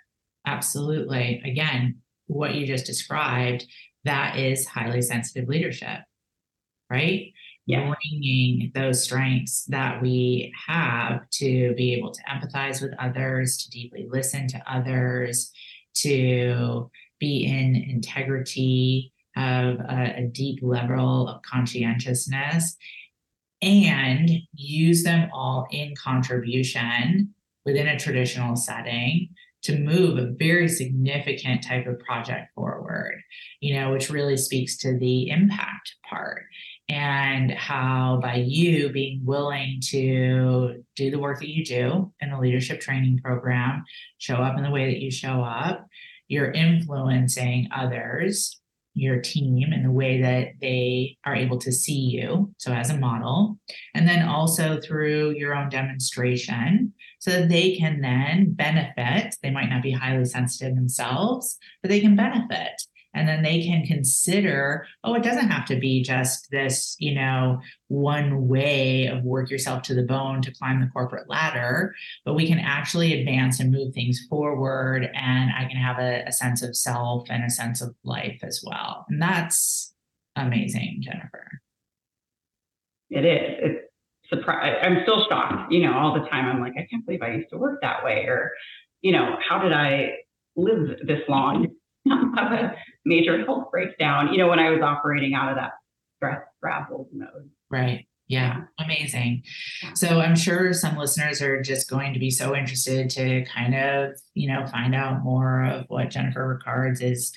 Absolutely. 0.46 1.42
Again, 1.44 1.96
what 2.28 2.54
you 2.54 2.66
just 2.66 2.86
described, 2.86 3.66
that 4.04 4.38
is 4.38 4.66
highly 4.66 5.02
sensitive 5.02 5.48
leadership, 5.48 6.00
right? 6.88 7.32
Yeah. 7.66 7.92
Bringing 8.10 8.72
those 8.74 9.02
strengths 9.02 9.64
that 9.64 10.00
we 10.00 10.54
have 10.66 11.28
to 11.32 11.74
be 11.74 11.94
able 11.94 12.12
to 12.12 12.22
empathize 12.22 12.80
with 12.80 12.94
others, 12.98 13.58
to 13.58 13.70
deeply 13.70 14.06
listen 14.08 14.48
to 14.48 14.62
others, 14.66 15.50
to 15.96 16.90
be 17.20 17.44
in 17.44 17.76
integrity, 17.76 19.12
have 19.34 19.80
a, 19.80 20.14
a 20.16 20.22
deep 20.32 20.60
level 20.62 21.28
of 21.28 21.42
conscientiousness, 21.42 22.76
and 23.60 24.30
use 24.54 25.02
them 25.02 25.28
all 25.32 25.66
in 25.70 25.94
contribution 25.94 27.34
within 27.66 27.88
a 27.88 27.98
traditional 27.98 28.56
setting 28.56 29.28
to 29.62 29.78
move 29.78 30.18
a 30.18 30.32
very 30.38 30.68
significant 30.68 31.62
type 31.64 31.86
of 31.86 31.98
project 32.00 32.54
forward, 32.54 33.20
you 33.60 33.74
know, 33.74 33.92
which 33.92 34.10
really 34.10 34.36
speaks 34.36 34.76
to 34.78 34.96
the 34.98 35.30
impact 35.30 35.96
part 36.08 36.44
and 36.88 37.50
how 37.50 38.18
by 38.22 38.36
you 38.36 38.88
being 38.90 39.20
willing 39.24 39.80
to 39.82 40.82
do 40.96 41.10
the 41.10 41.18
work 41.18 41.38
that 41.40 41.50
you 41.50 41.64
do 41.64 42.10
in 42.20 42.30
the 42.30 42.38
leadership 42.38 42.80
training 42.80 43.20
program, 43.22 43.84
show 44.16 44.36
up 44.36 44.56
in 44.56 44.62
the 44.62 44.70
way 44.70 44.86
that 44.86 45.00
you 45.00 45.10
show 45.10 45.42
up, 45.42 45.86
you're 46.28 46.50
influencing 46.50 47.68
others, 47.74 48.58
your 48.98 49.20
team, 49.20 49.72
and 49.72 49.84
the 49.84 49.90
way 49.90 50.20
that 50.20 50.48
they 50.60 51.16
are 51.24 51.34
able 51.34 51.58
to 51.58 51.72
see 51.72 51.98
you. 51.98 52.52
So, 52.58 52.72
as 52.72 52.90
a 52.90 52.98
model, 52.98 53.58
and 53.94 54.08
then 54.08 54.28
also 54.28 54.80
through 54.80 55.34
your 55.36 55.54
own 55.54 55.68
demonstration, 55.68 56.92
so 57.18 57.30
that 57.30 57.48
they 57.48 57.76
can 57.76 58.00
then 58.00 58.52
benefit. 58.52 59.34
They 59.42 59.50
might 59.50 59.70
not 59.70 59.82
be 59.82 59.92
highly 59.92 60.24
sensitive 60.24 60.74
themselves, 60.74 61.58
but 61.82 61.90
they 61.90 62.00
can 62.00 62.16
benefit 62.16 62.80
and 63.18 63.28
then 63.28 63.42
they 63.42 63.62
can 63.62 63.84
consider 63.84 64.86
oh 65.02 65.14
it 65.14 65.22
doesn't 65.22 65.48
have 65.48 65.66
to 65.66 65.76
be 65.76 66.02
just 66.02 66.48
this 66.50 66.94
you 66.98 67.14
know 67.14 67.60
one 67.88 68.46
way 68.46 69.06
of 69.06 69.24
work 69.24 69.50
yourself 69.50 69.82
to 69.82 69.94
the 69.94 70.02
bone 70.02 70.40
to 70.40 70.54
climb 70.54 70.80
the 70.80 70.86
corporate 70.88 71.28
ladder 71.28 71.94
but 72.24 72.34
we 72.34 72.46
can 72.46 72.58
actually 72.58 73.18
advance 73.18 73.58
and 73.58 73.72
move 73.72 73.92
things 73.92 74.20
forward 74.30 75.10
and 75.14 75.50
i 75.56 75.64
can 75.64 75.76
have 75.76 75.98
a, 75.98 76.22
a 76.26 76.32
sense 76.32 76.62
of 76.62 76.76
self 76.76 77.26
and 77.28 77.44
a 77.44 77.50
sense 77.50 77.80
of 77.80 77.94
life 78.04 78.38
as 78.42 78.62
well. 78.64 79.04
And 79.08 79.20
that's 79.20 79.92
amazing 80.36 80.98
jennifer. 81.00 81.60
It 83.10 83.24
is. 83.24 83.58
It's 83.60 83.84
surprise 84.28 84.76
i'm 84.82 84.98
still 85.04 85.24
shocked 85.28 85.72
you 85.72 85.82
know 85.82 85.94
all 85.94 86.14
the 86.14 86.28
time. 86.28 86.44
I'm 86.44 86.60
like 86.60 86.74
i 86.76 86.86
can't 86.90 87.04
believe 87.04 87.22
i 87.22 87.30
used 87.30 87.48
to 87.50 87.58
work 87.58 87.80
that 87.80 88.04
way 88.04 88.26
or 88.26 88.52
you 89.00 89.12
know 89.12 89.36
how 89.46 89.58
did 89.58 89.72
i 89.72 90.12
live 90.54 90.98
this 91.06 91.22
long 91.28 91.66
have 92.08 92.52
a 92.52 92.76
major 93.04 93.44
health 93.44 93.70
breakdown, 93.70 94.32
you 94.32 94.38
know, 94.38 94.48
when 94.48 94.58
I 94.58 94.70
was 94.70 94.80
operating 94.80 95.34
out 95.34 95.50
of 95.50 95.56
that 95.56 95.72
stress 96.16 96.42
frazzled 96.60 97.08
mode. 97.12 97.50
Right. 97.70 98.06
Yeah, 98.28 98.64
amazing. 98.78 99.42
So 99.94 100.20
I'm 100.20 100.36
sure 100.36 100.74
some 100.74 100.98
listeners 100.98 101.40
are 101.40 101.62
just 101.62 101.88
going 101.88 102.12
to 102.12 102.20
be 102.20 102.30
so 102.30 102.54
interested 102.54 103.08
to 103.10 103.44
kind 103.46 103.74
of, 103.74 104.20
you 104.34 104.48
know, 104.48 104.66
find 104.66 104.94
out 104.94 105.24
more 105.24 105.64
of 105.64 105.86
what 105.88 106.10
Jennifer 106.10 106.46
Ricards 106.46 107.00
is 107.00 107.32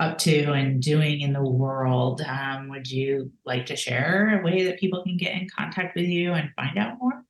up 0.00 0.16
to 0.18 0.52
and 0.52 0.80
doing 0.80 1.20
in 1.20 1.34
the 1.34 1.42
world. 1.42 2.22
Um, 2.22 2.70
would 2.70 2.90
you 2.90 3.30
like 3.44 3.66
to 3.66 3.76
share 3.76 4.40
a 4.40 4.42
way 4.42 4.64
that 4.64 4.80
people 4.80 5.02
can 5.02 5.18
get 5.18 5.34
in 5.34 5.46
contact 5.54 5.94
with 5.94 6.06
you 6.06 6.32
and 6.32 6.50
find 6.56 6.78
out 6.78 6.96
more? 6.98 7.22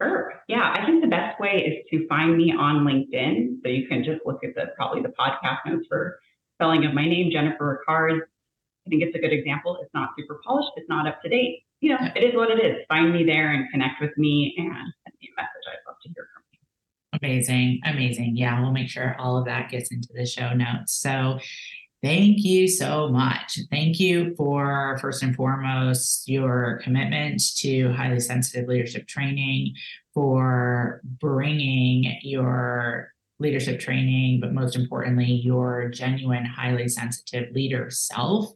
Sure. 0.00 0.34
Yeah, 0.48 0.74
I 0.76 0.86
think 0.86 1.02
the 1.02 1.08
best 1.08 1.40
way 1.40 1.64
is 1.66 1.84
to 1.90 2.06
find 2.06 2.36
me 2.36 2.52
on 2.52 2.84
LinkedIn. 2.84 3.62
So 3.64 3.68
you 3.68 3.88
can 3.88 4.04
just 4.04 4.20
look 4.24 4.44
at 4.44 4.54
the 4.54 4.72
probably 4.76 5.02
the 5.02 5.12
podcast 5.18 5.58
notes 5.66 5.86
for 5.88 6.20
spelling 6.54 6.84
of 6.84 6.94
my 6.94 7.04
name, 7.06 7.30
Jennifer 7.30 7.82
Ricard. 7.88 8.20
I 8.86 8.90
think 8.90 9.02
it's 9.02 9.16
a 9.16 9.18
good 9.18 9.32
example. 9.32 9.78
It's 9.82 9.92
not 9.94 10.10
super 10.18 10.40
polished. 10.44 10.70
It's 10.76 10.88
not 10.88 11.06
up 11.06 11.22
to 11.22 11.28
date. 11.28 11.62
You 11.80 11.90
know, 11.90 11.98
it 12.14 12.22
is 12.22 12.34
what 12.34 12.50
it 12.50 12.64
is. 12.64 12.84
Find 12.88 13.12
me 13.12 13.24
there 13.24 13.52
and 13.52 13.70
connect 13.70 14.00
with 14.00 14.16
me 14.16 14.54
and 14.58 14.68
send 14.68 15.16
me 15.20 15.30
a 15.36 15.40
message. 15.40 15.64
I'd 15.68 15.88
love 15.88 15.96
to 16.02 16.08
hear 16.14 16.28
from 16.32 16.42
you. 16.52 16.58
Amazing. 17.22 17.80
Amazing. 17.84 18.36
Yeah, 18.36 18.60
we'll 18.60 18.72
make 18.72 18.88
sure 18.88 19.16
all 19.18 19.36
of 19.36 19.44
that 19.46 19.70
gets 19.70 19.90
into 19.90 20.08
the 20.14 20.26
show 20.26 20.52
notes. 20.52 20.92
So 20.92 21.38
thank 22.02 22.44
you 22.44 22.68
so 22.68 23.08
much. 23.08 23.58
Thank 23.70 24.00
you 24.00 24.34
for, 24.36 24.98
first 25.00 25.22
and 25.22 25.34
foremost, 25.34 26.28
your 26.28 26.80
commitment 26.82 27.42
to 27.58 27.92
highly 27.92 28.20
sensitive 28.20 28.68
leadership 28.68 29.06
training, 29.06 29.74
for 30.12 31.00
bringing 31.04 32.18
your 32.22 33.12
leadership 33.44 33.78
training, 33.78 34.40
but 34.40 34.52
most 34.52 34.74
importantly, 34.74 35.26
your 35.26 35.88
genuine, 35.88 36.44
highly 36.44 36.88
sensitive 36.88 37.52
leader 37.54 37.90
self 37.90 38.50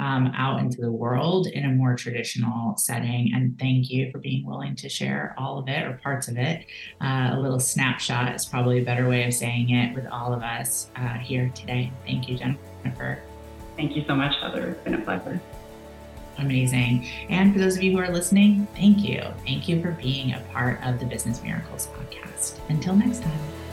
um, 0.00 0.32
out 0.36 0.60
into 0.60 0.80
the 0.80 0.90
world 0.90 1.46
in 1.46 1.64
a 1.64 1.68
more 1.68 1.94
traditional 1.94 2.76
setting. 2.76 3.32
And 3.34 3.58
thank 3.58 3.90
you 3.90 4.10
for 4.10 4.18
being 4.18 4.44
willing 4.44 4.76
to 4.76 4.88
share 4.88 5.34
all 5.38 5.58
of 5.58 5.68
it 5.68 5.86
or 5.86 6.00
parts 6.02 6.28
of 6.28 6.36
it. 6.36 6.66
Uh, 7.00 7.30
a 7.32 7.40
little 7.40 7.60
snapshot 7.60 8.34
is 8.34 8.44
probably 8.44 8.80
a 8.80 8.84
better 8.84 9.08
way 9.08 9.24
of 9.24 9.32
saying 9.32 9.70
it 9.70 9.94
with 9.94 10.06
all 10.06 10.34
of 10.34 10.42
us 10.42 10.90
uh, 10.96 11.14
here 11.14 11.50
today. 11.54 11.92
Thank 12.04 12.28
you, 12.28 12.36
Jennifer. 12.36 13.22
Thank 13.76 13.96
you 13.96 14.04
so 14.06 14.14
much, 14.14 14.34
Heather. 14.40 14.70
It's 14.70 14.84
been 14.84 14.94
a 14.94 15.00
pleasure. 15.00 15.40
Amazing. 16.38 17.08
And 17.28 17.52
for 17.52 17.60
those 17.60 17.76
of 17.76 17.82
you 17.82 17.92
who 17.92 17.98
are 17.98 18.10
listening, 18.10 18.66
thank 18.74 19.04
you. 19.04 19.22
Thank 19.44 19.68
you 19.68 19.80
for 19.80 19.92
being 19.92 20.32
a 20.32 20.40
part 20.52 20.84
of 20.84 20.98
the 20.98 21.06
Business 21.06 21.42
Miracles 21.42 21.88
podcast. 21.96 22.58
Until 22.68 22.96
next 22.96 23.22
time. 23.22 23.63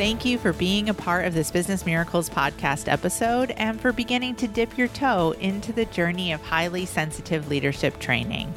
Thank 0.00 0.24
you 0.24 0.38
for 0.38 0.54
being 0.54 0.88
a 0.88 0.94
part 0.94 1.26
of 1.26 1.34
this 1.34 1.50
Business 1.50 1.84
Miracles 1.84 2.30
podcast 2.30 2.90
episode 2.90 3.50
and 3.58 3.78
for 3.78 3.92
beginning 3.92 4.34
to 4.36 4.48
dip 4.48 4.78
your 4.78 4.88
toe 4.88 5.32
into 5.40 5.74
the 5.74 5.84
journey 5.84 6.32
of 6.32 6.40
highly 6.40 6.86
sensitive 6.86 7.48
leadership 7.48 7.98
training. 7.98 8.50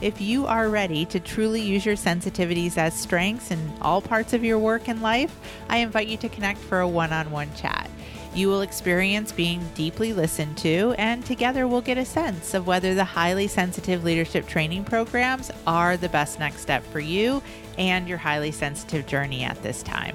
If 0.00 0.22
you 0.22 0.46
are 0.46 0.70
ready 0.70 1.04
to 1.04 1.20
truly 1.20 1.60
use 1.60 1.84
your 1.84 1.96
sensitivities 1.96 2.78
as 2.78 2.98
strengths 2.98 3.50
in 3.50 3.72
all 3.82 4.00
parts 4.00 4.32
of 4.32 4.42
your 4.42 4.58
work 4.58 4.88
and 4.88 5.02
life, 5.02 5.38
I 5.68 5.78
invite 5.78 6.08
you 6.08 6.16
to 6.16 6.30
connect 6.30 6.60
for 6.60 6.80
a 6.80 6.88
one 6.88 7.12
on 7.12 7.30
one 7.30 7.54
chat. 7.54 7.90
You 8.36 8.46
will 8.48 8.60
experience 8.60 9.32
being 9.32 9.66
deeply 9.74 10.12
listened 10.12 10.58
to, 10.58 10.94
and 10.98 11.24
together 11.24 11.66
we'll 11.66 11.80
get 11.80 11.96
a 11.96 12.04
sense 12.04 12.52
of 12.52 12.66
whether 12.66 12.94
the 12.94 13.02
highly 13.02 13.48
sensitive 13.48 14.04
leadership 14.04 14.46
training 14.46 14.84
programs 14.84 15.50
are 15.66 15.96
the 15.96 16.10
best 16.10 16.38
next 16.38 16.60
step 16.60 16.84
for 16.84 17.00
you 17.00 17.42
and 17.78 18.06
your 18.06 18.18
highly 18.18 18.52
sensitive 18.52 19.06
journey 19.06 19.42
at 19.42 19.62
this 19.62 19.82
time. 19.82 20.14